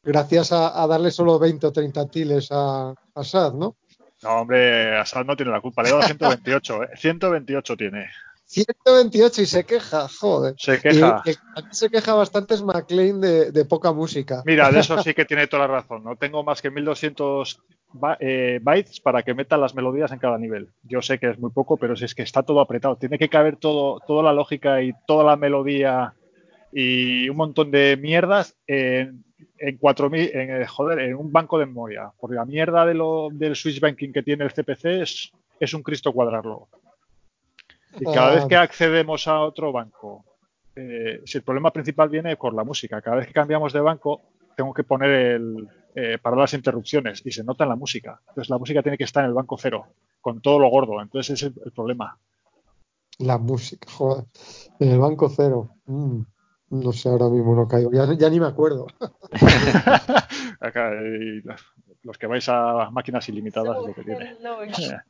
[0.01, 3.75] gracias a, a darle solo 20 o 30 tiles a, a Sad, ¿no?
[4.25, 5.83] No, hombre, Asad no tiene la culpa.
[5.83, 6.89] Le he dado 128, ¿eh?
[6.95, 8.07] 128 tiene.
[8.47, 10.55] 128 y se queja, joder.
[10.57, 11.23] Se queja.
[11.25, 11.31] Y,
[11.71, 14.43] se queja bastante es McLean de, de poca música.
[14.45, 16.03] Mira, de eso sí que tiene toda la razón.
[16.03, 17.59] No tengo más que 1200
[17.93, 20.69] ba- eh, bytes para que metan las melodías en cada nivel.
[20.83, 22.97] Yo sé que es muy poco, pero si es que está todo apretado.
[22.97, 26.13] Tiene que caber todo, toda la lógica y toda la melodía
[26.71, 29.23] y un montón de mierdas en,
[29.57, 32.11] en 4000, en, eh, joder, en un banco de memoria.
[32.19, 35.83] Porque la mierda de lo, del switch banking que tiene el CPC es, es un
[35.83, 36.67] Cristo cuadrarlo.
[37.99, 38.35] Y cada Ah.
[38.35, 40.25] vez que accedemos a otro banco,
[40.75, 44.21] eh, si el problema principal viene por la música, cada vez que cambiamos de banco,
[44.57, 48.19] tengo que poner el eh, para las interrupciones y se nota en la música.
[48.27, 49.85] Entonces la música tiene que estar en el banco cero,
[50.19, 51.01] con todo lo gordo.
[51.01, 52.17] Entonces ese es el, el problema.
[53.19, 54.25] La música, joder.
[54.81, 55.69] En el banco cero.
[55.85, 56.19] Mm,
[56.83, 57.91] no sé, ahora mismo no caigo.
[57.91, 58.87] Ya, ya ni me acuerdo.
[60.59, 61.61] Acá, y los,
[62.03, 64.35] los que vais a máquinas ilimitadas es lo que tiene.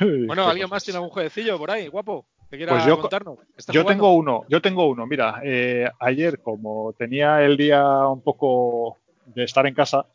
[0.00, 2.26] Bueno, ¿alguien más tiene algún jueguecillo por ahí, guapo?
[2.50, 3.38] Quiera Pues yo- contarnos.
[3.56, 4.02] ¿Está Yo jugando?
[4.04, 5.06] tengo uno, yo tengo uno.
[5.06, 10.06] Mira, eh, ayer como tenía el día un poco de estar en casa,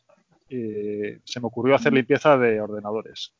[0.48, 3.32] eh, se me ocurrió hacer limpieza de ordenadores.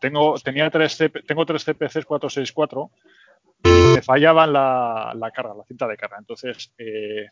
[0.00, 2.90] Tengo, tenía tres CP tengo tres CPCs 464 y
[3.62, 6.16] me fallaban la, la carga, la cinta de carga.
[6.18, 7.26] Entonces, eh,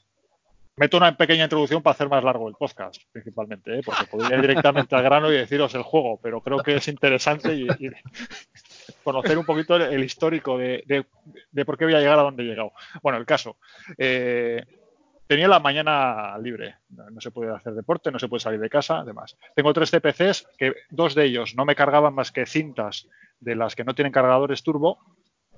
[0.77, 3.83] meto una pequeña introducción para hacer más largo el podcast, principalmente, ¿eh?
[3.85, 7.55] porque podría ir directamente al grano y deciros el juego, pero creo que es interesante
[7.55, 7.67] y,
[9.03, 10.85] conocer un poquito el, histórico de,
[11.53, 12.73] de- por qué voy a llegar a donde he llegado.
[13.03, 13.57] Bueno, el caso.
[13.99, 14.65] eh,
[15.27, 16.77] tenía la mañana libre.
[16.91, 19.37] No, no se puede hacer deporte, no se puede salir de casa, además.
[19.55, 23.09] Tengo tres CPCs que dos de ellos no me cargaban más que cintas
[23.41, 24.99] de las que no tienen cargadores turbo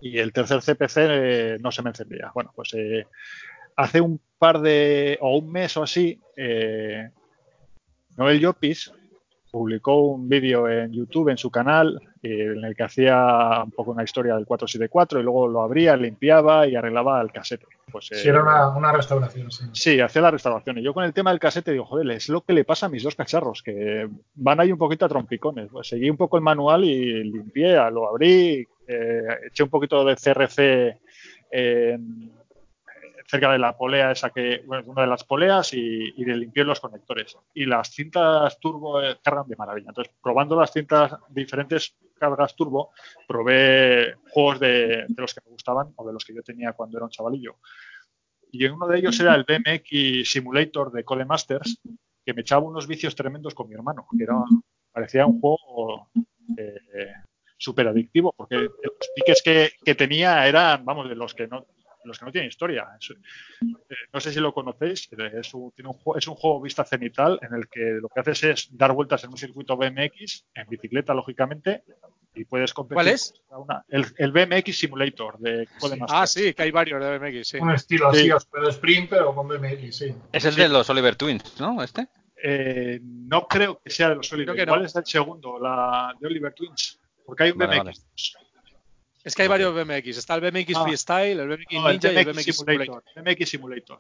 [0.01, 2.31] y el tercer CPC eh, no se me encendía.
[2.35, 3.07] Bueno, pues eh,
[3.77, 7.11] hace un par de, o un mes o así, eh,
[8.17, 8.93] Noel Llopis
[9.51, 13.93] publicó un vídeo en YouTube, en su canal, eh, en el que hacía un poco
[13.93, 17.67] una historia del 474 y luego lo abría, limpiaba y arreglaba el casete.
[17.91, 19.65] Pues, eh, era una, una restauración, sí.
[19.73, 20.79] Sí, hacía la restauración.
[20.79, 22.89] Y yo con el tema del casete digo, joder, es lo que le pasa a
[22.91, 25.69] mis dos cacharros, que van ahí un poquito a trompicones.
[25.73, 30.17] Pues seguí un poco el manual y limpié, lo abrí, eh, eché un poquito de
[30.17, 30.99] CRC
[31.51, 32.33] en-
[33.29, 36.65] cerca de la polea esa que, bueno, una de las poleas y, y le limpié
[36.65, 37.37] los conectores.
[37.55, 39.91] Y las cintas turbo eh, cargan de maravilla.
[39.91, 42.91] Entonces, probando las cintas diferentes cargas turbo,
[43.27, 46.97] probé juegos de, de los que me gustaban o de los que yo tenía cuando
[46.97, 47.59] era un chavalillo
[48.51, 51.81] y uno de ellos era el BMX Simulator de Codemasters,
[52.25, 54.37] que me echaba unos vicios tremendos con mi hermano, que era,
[54.93, 56.09] parecía un juego
[56.57, 57.13] eh,
[57.57, 61.67] súper adictivo, porque los piques que, que tenía eran, vamos, de los que no
[62.05, 62.87] los que no tienen historia.
[63.01, 66.61] Es- eh, no sé si lo conocéis, es un, tiene un juego, es un juego
[66.61, 70.45] vista cenital en el que lo que haces es dar vueltas en un circuito BMX,
[70.55, 71.85] en bicicleta, lógicamente,
[72.35, 72.95] y puedes competir.
[72.97, 73.35] ¿Cuál es?
[73.51, 76.21] una- el, el BMX Simulator de Codemasters.
[76.23, 77.59] Ah, sí, que hay varios de BMX, sí.
[77.59, 78.47] Un estilo así, Sí.
[78.53, 80.15] pero sprint, pero con BMX, sí.
[80.33, 81.83] Es el de los Oliver Twins, ¿no?
[81.83, 82.07] Este.
[82.41, 84.55] Eh, no creo que sea de los Oliver.
[84.55, 84.87] Creo que ¿Cuál no.
[84.87, 85.59] es el segundo?
[85.59, 87.01] La de Oliver Twins.
[87.27, 88.07] Porque hay un Vale, BMX.
[89.25, 90.17] Es que hay varios BMX.
[90.19, 90.83] Está el BMX Ah.
[90.85, 93.03] Freestyle, el BMX No, el Ninja y el BMX Simulator.
[93.13, 93.25] Simulator.
[93.25, 93.99] BMX Simulator.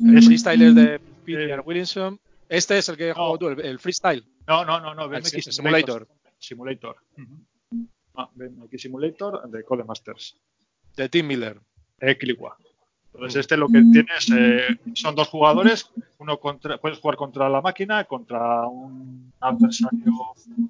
[0.00, 1.60] El Freestyle es de Peter Eh.
[1.64, 2.20] Williamson.
[2.48, 3.14] Este es el que No.
[3.14, 4.24] jugado tú, el, el Freestyle.
[4.46, 5.02] No, no, no, no.
[5.02, 6.08] Ah, BMX Simulator.
[6.38, 6.96] Simulator.
[8.16, 10.36] Ah, BMX Simulator de Codemasters.
[10.96, 11.60] De Tim Miller.
[12.00, 12.56] Equiligua.
[13.14, 15.90] Entonces, este lo que tienes eh, son dos jugadores.
[16.18, 20.12] Uno contra, puedes jugar contra la máquina, contra un adversario,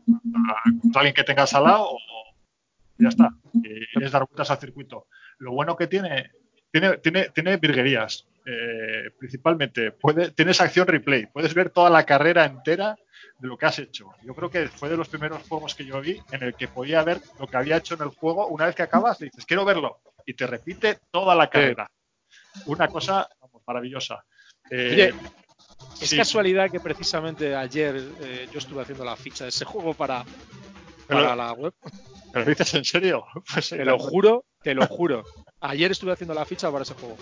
[0.05, 1.98] contra, contra alguien que tengas al lado, o
[3.02, 3.30] ya está.
[3.52, 5.06] Y es dar vueltas al circuito.
[5.38, 6.30] Lo bueno que tiene,
[6.70, 8.26] tiene, tiene, tiene virguerías.
[8.46, 11.26] eh, principalmente, puede, tienes acción replay.
[11.26, 12.96] Puedes ver toda la carrera entera
[13.38, 14.10] de lo que has hecho.
[14.24, 17.02] Yo creo que fue de los primeros juegos que yo vi en el que podía
[17.04, 18.46] ver lo que había hecho en el juego.
[18.48, 20.00] Una vez que acabas, le dices, quiero verlo.
[20.26, 21.90] Y te repite toda la carrera.
[22.66, 24.24] Una cosa vamos, maravillosa.
[24.70, 25.14] Eh, Oye,
[26.00, 26.16] Es sí.
[26.16, 30.24] casualidad que precisamente ayer eh, yo estuve haciendo la ficha de ese juego para,
[31.12, 31.75] para la web.
[32.33, 33.25] ¿Pero lo dices en serio?
[33.55, 35.22] Pues Te lo juro, te lo juro.
[35.61, 37.16] Ayer estuve haciendo la ficha para ese juego.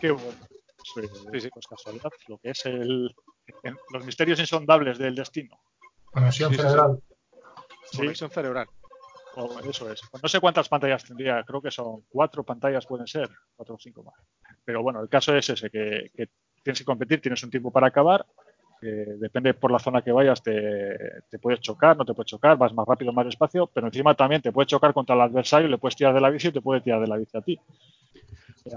[0.00, 0.38] Qué bueno.
[0.82, 2.10] Sí, sí, sí, pues casualidad.
[2.28, 3.14] Lo que es el,
[3.62, 5.58] el- los misterios insondables del destino.
[6.12, 6.60] Conexión Sí,
[7.90, 7.96] sí.
[7.98, 8.66] Conexión cerebral.
[9.64, 10.00] Eso es.
[10.10, 13.78] Pues no sé cuántas pantallas tendría, creo que son cuatro pantallas pueden ser, cuatro o
[13.78, 14.14] cinco más.
[14.64, 16.28] Pero bueno, el caso es ese, que, que
[16.64, 18.26] tienes que competir, tienes un tiempo para acabar,
[18.80, 20.96] que depende por la zona que vayas, te,
[21.28, 24.40] te puedes chocar, no te puedes chocar, vas más rápido, más despacio, pero encima también
[24.42, 26.80] te puedes chocar contra el adversario, le puedes tirar de la bici y te puede
[26.80, 27.58] tirar de la bici a ti.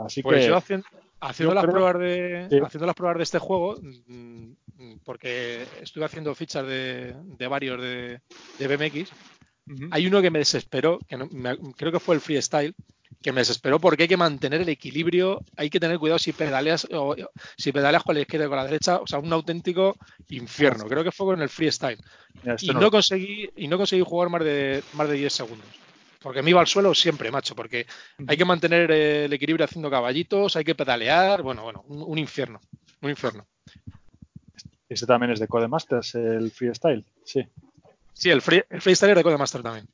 [0.06, 0.86] Así Pues que yo haciendo,
[1.22, 2.60] haciendo yo las creo- pruebas de Sí.
[2.66, 7.82] haciendo las pruebas de este juego, mm, mm, porque estuve haciendo fichas de, de varios
[7.82, 8.20] de,
[8.60, 9.12] de BMX,
[9.92, 12.74] hay uno que me desesperó, que no- me- creo que fue el freestyle,
[13.24, 16.86] que me desesperó porque hay que mantener el equilibrio, hay que tener cuidado si pedaleas
[16.92, 17.16] o
[17.58, 19.96] si pedaleas con la izquierda o con la derecha, o sea, un auténtico
[20.30, 20.86] infierno.
[20.86, 21.98] Creo que fue con el freestyle.
[22.44, 25.68] Mira, Y no conseguí y no conseguí jugar más de más de 10 segundos.
[26.22, 27.86] Porque me iba al suelo siempre, macho, porque
[28.28, 32.62] hay que mantener el equilibrio haciendo caballitos, hay que pedalear, bueno, bueno, un, un infierno,
[33.02, 33.46] un infierno.
[34.88, 37.06] Ese también es de Codemasters, el freestyle.
[37.26, 37.42] Sí.
[38.14, 39.88] Sí, el, free, el freestyle es de Codemaster también.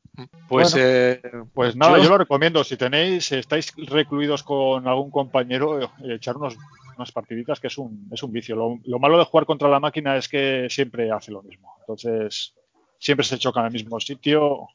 [0.47, 0.85] Pues, Bueno.
[0.87, 1.21] eh,
[1.53, 2.63] Pues nada, yo, Yo- lo recomiendo.
[2.63, 6.57] Si tenéis, si estáis recluidos con algún compañero, eh, echar unos,
[6.97, 8.55] unas partiditas que es un, es un vicio.
[8.55, 11.75] Lo, lo malo de jugar contra la máquina es que siempre hace lo mismo.
[11.79, 12.53] Entonces,
[12.99, 14.67] siempre se choca en el mismo sitio.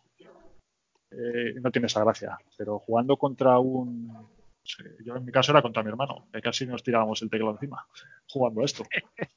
[1.11, 2.39] eh, no tiene esa gracia.
[2.57, 4.07] Pero jugando contra un.
[4.09, 4.31] no
[4.65, 7.53] sé, Yo en mi caso era contra mi hermano, que casi nos tirábamos el teclado
[7.53, 7.87] encima
[8.29, 8.85] jugando esto.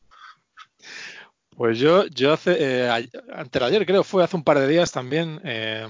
[1.57, 4.91] Pues yo, yo hace, eh, antes de ayer, creo, fue hace un par de días
[4.91, 5.87] también, eh,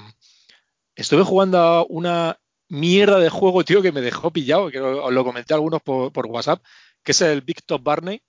[0.96, 5.24] estuve jugando a una mierda de juego, tío, que me dejó pillado, que os lo
[5.26, 6.64] comenté a algunos por, por WhatsApp,
[7.04, 8.22] que es el Big Top Barney,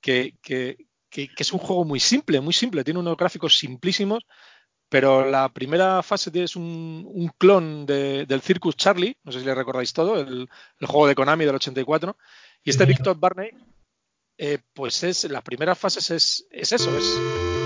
[0.00, 0.78] que, que-
[1.10, 4.24] que- que es un juego muy simple, muy simple, tiene unos gráficos simplísimos,
[4.88, 9.44] pero la primera fase tienes un, un clon de- del Circus Charlie, no sé si
[9.44, 10.48] le recordáis todo, el,
[10.80, 12.16] el juego de Konami del 84,
[12.64, 12.84] y este.
[12.86, 13.50] Big Top Barney
[14.38, 17.18] eh, pues es las primeras fases es, es eso, es,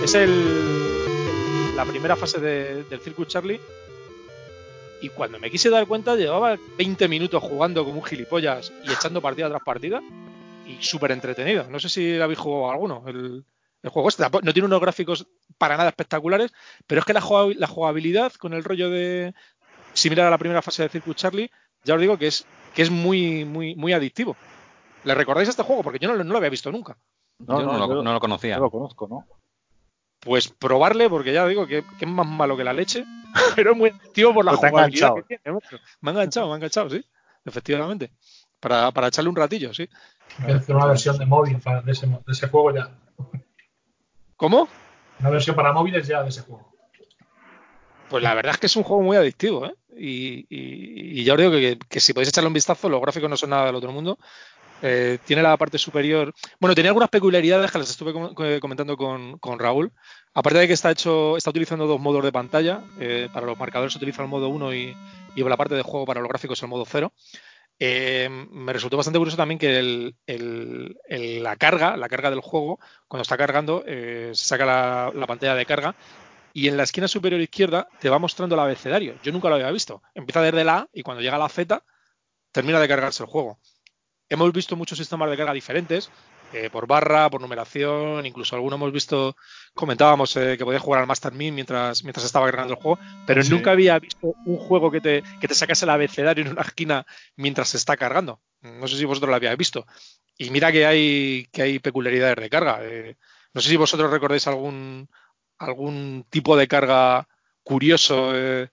[0.04, 3.60] es el, la primera fase de- del Circus Charlie.
[5.00, 9.22] Y cuando me quise dar cuenta, llevaba 20 minutos jugando como un gilipollas y echando
[9.22, 10.00] partida tras partida.
[10.66, 11.66] Y súper entretenido.
[11.70, 13.04] No sé si habéis jugado alguno.
[13.06, 13.44] El,
[13.82, 15.26] el juego este no tiene unos gráficos
[15.56, 16.52] para nada espectaculares,
[16.86, 19.34] pero es que la, jugab- la jugabilidad con el rollo de
[19.94, 21.50] similar a la primera fase de Circus Charlie,
[21.84, 24.36] ya os digo que es, que es muy, muy, muy adictivo.
[25.04, 25.82] ¿Le recordáis este juego?
[25.82, 26.96] Porque yo no, lo- no lo había visto nunca.
[27.38, 28.56] yo no, lo, yo- no lo conocía.
[28.56, 29.26] yo lo conozco, ¿no?
[30.20, 33.04] Pues probarle, porque ya digo que, que es más malo que la leche,
[33.56, 35.14] pero es muy activo por la ha jugabilidad enganchado.
[35.14, 35.58] que tiene.
[36.00, 37.04] Me ha enganchado, me ha enganchado, sí.
[37.44, 38.10] Efectivamente.
[38.60, 39.88] Para, para echarle un ratillo, sí.
[40.44, 42.90] Que hacer una versión de móvil para- de, ese, de ese juego ya.
[44.36, 44.68] ¿Cómo?
[45.20, 46.72] Una versión para móviles ya de ese juego.
[48.08, 49.74] Pues la verdad es que es un juego muy adictivo, ¿eh?
[49.96, 53.28] Y, y- y ya os digo que, que si podéis echarle un vistazo, los gráficos
[53.28, 54.18] no son nada del otro mundo.
[54.80, 56.32] Eh, tiene la parte superior.
[56.60, 59.92] Bueno, tenía algunas peculiaridades que las estuve co- comentando con, Raúl.
[60.34, 62.82] Aparte de que está hecho, está utilizando dos modos de pantalla.
[63.00, 64.94] eh, para los marcadores se utiliza el modo 1 y,
[65.34, 67.12] y la parte de juego para los gráficos el modo 0.
[67.80, 70.12] Eh, me resultó bastante curioso también que
[71.40, 75.54] la carga, la carga del juego, cuando está cargando, eh, se saca la, la pantalla
[75.54, 75.94] de carga
[76.52, 79.14] y en la esquina superior izquierda te va mostrando el abecedario.
[79.22, 80.02] Yo nunca lo había visto.
[80.14, 81.84] Empieza desde la A y cuando llega a la Z
[82.52, 83.58] termina de cargarse el juego.
[84.30, 86.10] Hemos visto muchos sistemas de carga diferentes,
[86.52, 89.34] eh, por barra, por numeración, incluso algunos hemos visto,
[89.74, 93.42] comentábamos eh, que podías jugar al Master Min mientras, mientras estaba cargando el juego, pero
[93.42, 93.50] Sí.
[93.50, 97.06] nunca había visto un juego que te, que te sacase el abecedario en una esquina
[97.36, 98.42] mientras se está cargando.
[98.60, 99.86] No sé si vosotros lo habíais visto.
[100.36, 102.80] Y mira que hay, que hay peculiaridades de carga.
[102.82, 103.16] eh,
[103.54, 105.08] no sé si vosotros recordáis algún,
[105.58, 107.26] algún tipo de carga
[107.62, 108.68] curioso en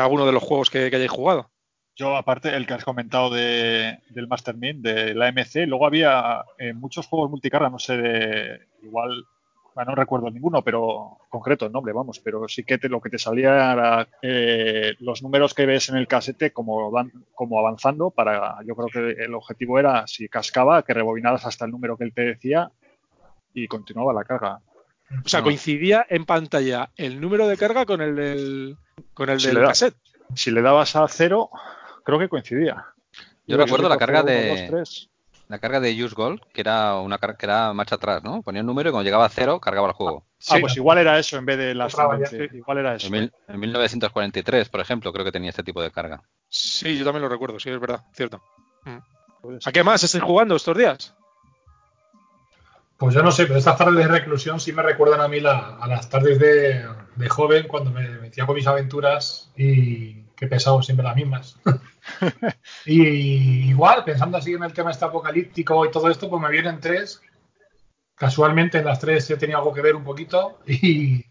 [0.00, 1.51] alguno de los juegos que, que hayáis jugado.
[1.94, 6.42] Yo, aparte, el que has comentado de, del Master Mint, de la MC, luego había
[6.58, 9.24] eh, muchos juegos multicarga, no sé, de, igual,
[9.74, 13.10] bueno, no recuerdo ninguno, pero concreto el nombre, vamos, pero sí que te- lo que
[13.10, 18.10] te salía era eh, los números que ves en el casete como, van, como avanzando
[18.10, 22.04] para, yo creo que el objetivo era, si cascaba, que rebobinaras hasta el número que
[22.04, 22.70] él te decía
[23.52, 24.60] y continuaba la carga.
[25.24, 28.76] O sea, coincidía en pantalla el número de carga con el del,
[29.12, 29.94] con el Sí, del cassette.
[30.34, 31.50] Si le dabas a cero,
[32.04, 32.84] creo que coincidía.
[33.46, 35.08] Yo recuerdo la carga uno, de- dos, tres.
[35.48, 38.40] La carga de Use Gold, que era una carga que era marcha atrás, ¿no?
[38.42, 40.24] Ponía un número y cuando llegaba a cero cargaba el juego.
[40.26, 40.60] Ah, Sí.
[40.60, 41.92] pues igual era eso en vez de las.
[41.92, 43.06] Igual era eso.
[43.08, 46.22] En, mil- en 1943, por ejemplo, creo que tenía este tipo de carga.
[46.48, 48.42] Sí, yo también lo recuerdo, sí, es verdad, cierto.
[49.42, 51.14] Puede ¿A qué más estáis jugando estos días?
[52.96, 55.76] Pues yo no sé, pero estas tardes de reclusión sí me recuerdan a mí la-
[55.80, 60.82] a las tardes de, de joven cuando me metía con mis aventuras y que pesado
[60.82, 61.56] siempre las mismas.
[62.86, 66.80] y igual, pensando así en el tema este apocalíptico y todo esto, pues me vienen
[66.80, 67.20] tres.
[68.16, 71.24] Casualmente en las tres he tenido algo que ver un poquito y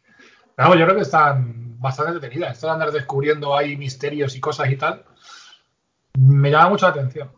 [0.55, 2.53] vamos, yo creo que están bastante detenidas.
[2.53, 5.03] Esto de andar descubriendo ahí misterios y cosas y tal,
[6.17, 7.31] me llama mucho la atención.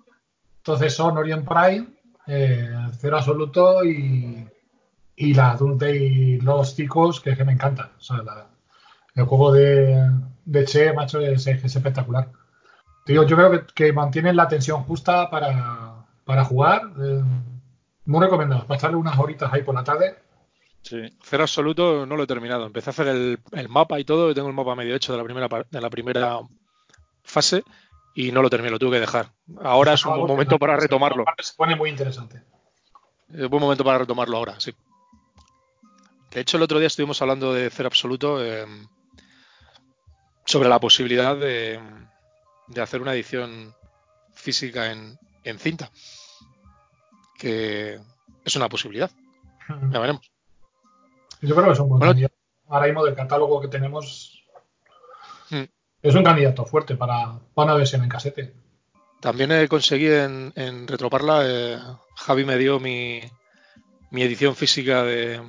[0.58, 1.88] Entonces son Orient Prime,
[2.28, 2.70] eh,
[3.00, 4.48] Cero Absoluto y,
[5.16, 7.92] y la Adult Day Los Chicos, que es que me encanta.
[7.98, 8.48] O sea, la-
[9.16, 10.10] el juego de,
[10.46, 12.32] de Che, macho, es, es espectacular.
[13.06, 16.82] Tío, yo creo que, que mantienen la tensión justa para, para jugar.
[17.02, 17.22] eh,
[18.06, 18.66] muy recomendado.
[18.66, 20.18] Pasarle unas horitas ahí por la tarde.
[20.82, 20.98] Sí.
[21.24, 22.66] Cero absoluto no lo he terminado.
[22.66, 24.30] Empecé a hacer el, el mapa y todo.
[24.30, 26.40] y Tengo el mapa medio hecho de la primera de la primera
[27.24, 27.64] fase
[28.16, 29.28] y no lo terminé, lo tuve que dejar.
[29.62, 31.26] Ahora es un buen momento para retomarlo.
[31.40, 32.44] Se pone muy interesante.
[33.34, 34.74] Es buen momento para retomarlo ahora, sí.
[36.32, 38.66] De hecho, el otro día estuvimos hablando de cero absoluto eh,
[40.46, 41.80] sobre la posibilidad de,
[42.68, 43.74] de hacer una edición
[44.34, 45.92] física en, en cinta.
[47.38, 48.00] Que
[48.46, 49.12] es una posibilidad.
[49.92, 50.30] Ya veremos.
[51.42, 52.12] Yo creo que es un buen Bueno.
[52.14, 52.36] candidato.
[52.70, 54.30] Ahora mismo del catálogo que tenemos
[55.50, 55.64] Hmm.
[56.02, 58.54] es un candidato fuerte para, para una versión en casete.
[59.20, 61.78] También eh, conseguí en, en Retroparla, eh,
[62.16, 63.22] Javi me dio mi,
[64.10, 65.42] mi edición física de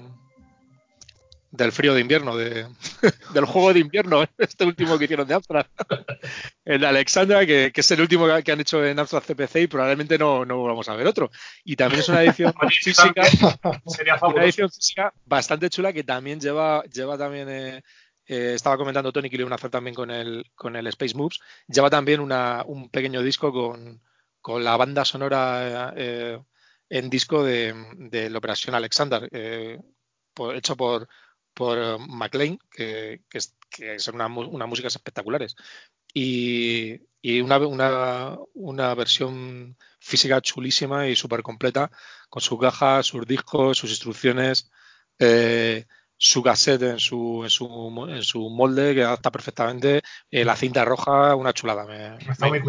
[1.57, 2.67] del frío de invierno, de,
[3.33, 5.67] del juego de invierno, este último que hicieron de Amstrad.
[6.65, 9.67] El Alexandra, que, que es el último que, que han hecho en Amstrad CPC y
[9.67, 11.31] probablemente no, no volvamos a ver otro.
[11.63, 13.23] Y también es una edición física,
[13.87, 17.83] Sería una edición física bastante chula que también lleva, lleva también, eh,
[18.27, 21.15] eh, estaba comentando Tony que le iban a hacer también con el, con el Space
[21.15, 24.01] Moves, lleva también una, un pequeño disco con,
[24.41, 26.41] con la banda sonora eh,
[26.89, 29.29] en disco de, de la Operación Alexander,
[30.55, 31.07] hecho por,
[31.55, 35.57] por eh, McLean, que, que, es- que son una, mu- unas músicas espectaculares.
[36.13, 41.91] Y, y una, una, una versión física chulísima y súper completa,
[42.29, 44.71] con su caja, sus discos, sus instrucciones,
[45.19, 45.87] eh,
[46.17, 50.85] su cassette en su, en su, en su molde, que adapta perfectamente, eh, la cinta
[50.85, 52.17] roja, una chulada, me,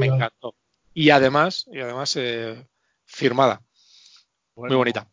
[0.07, 0.55] encantó.
[0.93, 2.67] Y además, y además eh,
[3.05, 3.61] firmada,
[4.55, 5.07] muy bonita.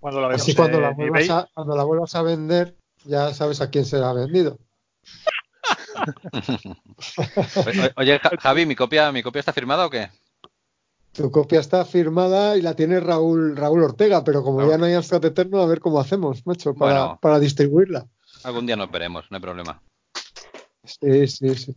[0.00, 3.60] Cuando la vemos Así cuando la, vuelvas a, cuando la vuelvas a vender, ya sabes
[3.60, 4.58] a quién se la ha vendido.
[7.96, 10.10] Oye, Ja- Javi, ¿mi copia, ¿mi copia está firmada o qué?
[11.12, 14.70] Tu copia está firmada y la tiene Raúl, Raúl Ortega, pero como Raúl.
[14.72, 17.18] ya no hay Amstrad Eterno, a ver cómo hacemos, macho, para, Bueno.
[17.20, 18.06] para distribuirla.
[18.44, 19.82] Algún día nos veremos, no hay problema.
[20.84, 21.74] Sí, sí, sí.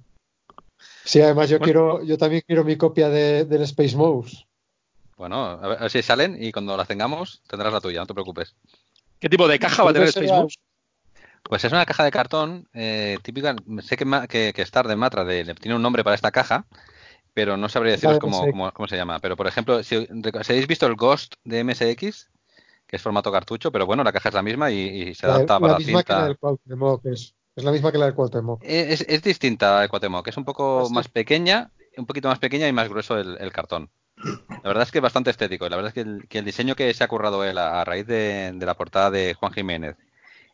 [1.04, 1.66] Sí, además yo Bueno.
[1.66, 4.46] quiero, yo también quiero mi copia de, del Space Mouse.
[5.18, 8.08] Bueno, a ver, a ver si salen y cuando las tengamos tendrás la tuya, no
[8.08, 8.56] te preocupes.
[9.20, 10.56] ¿Qué tipo de caja va a tener Entonces Space Mouse?
[11.44, 13.56] Pues es una caja de cartón eh, típica.
[13.82, 16.66] Sé que, que, que Star de Matra de- le tiene un nombre para esta caja,
[17.34, 19.20] pero no sabría deciros de cómo, cómo- cómo se llama.
[19.20, 20.08] Pero por ejemplo, si,
[20.50, 22.32] habéis visto el Ghost de MSX,
[22.88, 24.80] que es formato cartucho, pero bueno, la caja es la misma y,
[25.12, 26.26] y se La, adapta la para la que la cinta.
[26.26, 28.62] del Cuauhtémoc, es, es la misma que la del Cuauhtémoc.
[28.62, 32.68] Es, es distinta al Quatemoc, es un poco Ah, más pequeña, un poquito más pequeña
[32.68, 33.90] y más grueso el, el cartón.
[34.64, 35.70] La verdad es que es bastante estético.
[35.70, 37.86] La verdad es que el, que el diseño que se ha currado él a, a
[37.86, 39.98] raíz de, de la portada de Juan Jiménez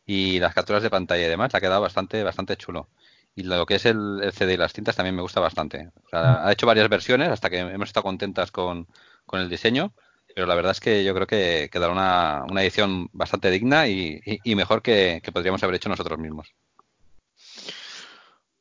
[0.08, 2.90] y las capturas de pantalla y demás, le ha quedado bastante, bastante chulo.
[3.36, 5.92] Y lo que es el, el CD y las tintas también me gusta bastante.
[6.06, 8.88] O sea, ha hecho varias versiones hasta que hemos estado contentas con,
[9.28, 9.94] con el diseño,
[10.34, 14.20] pero la verdad es que yo creo que quedará una, una edición bastante digna y,
[14.26, 16.56] y- y mejor que, que podríamos haber hecho nosotros mismos.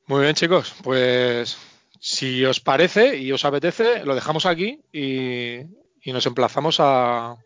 [0.07, 0.74] Muy bien, chicos.
[0.82, 1.57] Pues
[2.01, 5.57] si os parece y os apetece, lo dejamos aquí y,
[6.03, 7.36] y nos emplazamos a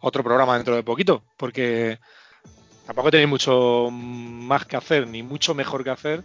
[0.00, 1.98] otro programa dentro de poquito, porque
[2.86, 6.22] tampoco tenéis mucho más que hacer, ni mucho mejor que hacer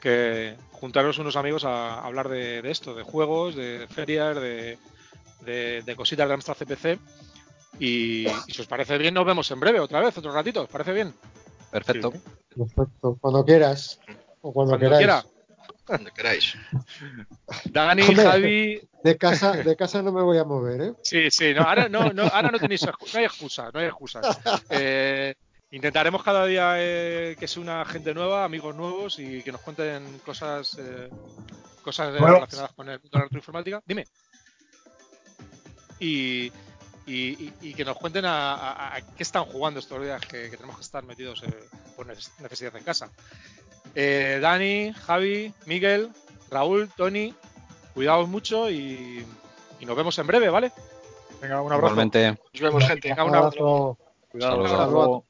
[0.00, 4.78] que juntaros unos amigos a hablar de, de esto, de juegos, de ferias, de,
[5.44, 6.98] de- de cositas de Amstrad CPC.
[7.80, 10.62] Y, y si os parece bien, nos vemos en breve, otra vez, otro ratito.
[10.62, 11.12] ¿Os parece bien?
[11.70, 12.12] Perfecto.
[12.56, 13.18] Perfecto.
[13.20, 13.98] Cuando quieras.
[14.40, 14.98] O cuando, Cuando queráis.
[14.98, 15.24] quiera.
[15.86, 16.54] Donde queráis.
[17.64, 18.24] Dani, Hombre.
[18.24, 20.92] Javi, De casa, de casa no me voy a mover, ¿eh?
[21.02, 24.38] Sí, sí, no, ahora no, no, ahora no tenéis no hay excusa, no hay excusas.
[24.70, 25.34] Eh,
[25.70, 30.18] intentaremos cada día eh, que se una gente nueva, amigos nuevos y que nos cuenten
[30.24, 31.08] cosas eh,
[31.82, 32.34] cosas Bueno.
[32.36, 33.82] relacionadas con el mundo de la electroinformática.
[33.86, 34.06] Dime.
[36.00, 36.52] Y,
[37.06, 40.76] y- que nos cuenten a, a- a qué están jugando estos días que, que tenemos
[40.76, 41.54] que estar metidos eh,
[41.96, 43.10] por neces- necesidad en casa.
[43.94, 46.10] Eh, Dani, Javi, Miguel,
[46.50, 47.34] Raúl, Tony,
[47.94, 49.24] cuidaos mucho y,
[49.80, 50.70] y nos vemos en breve, ¿vale?
[51.40, 51.92] venga, un abrazo.
[51.94, 52.30] Igualmente.
[52.52, 53.08] Nos vemos, gente.
[53.08, 53.98] Venga, un abrazo.
[54.30, 54.72] Cuidado, Saludos.
[54.72, 55.24] hasta luego.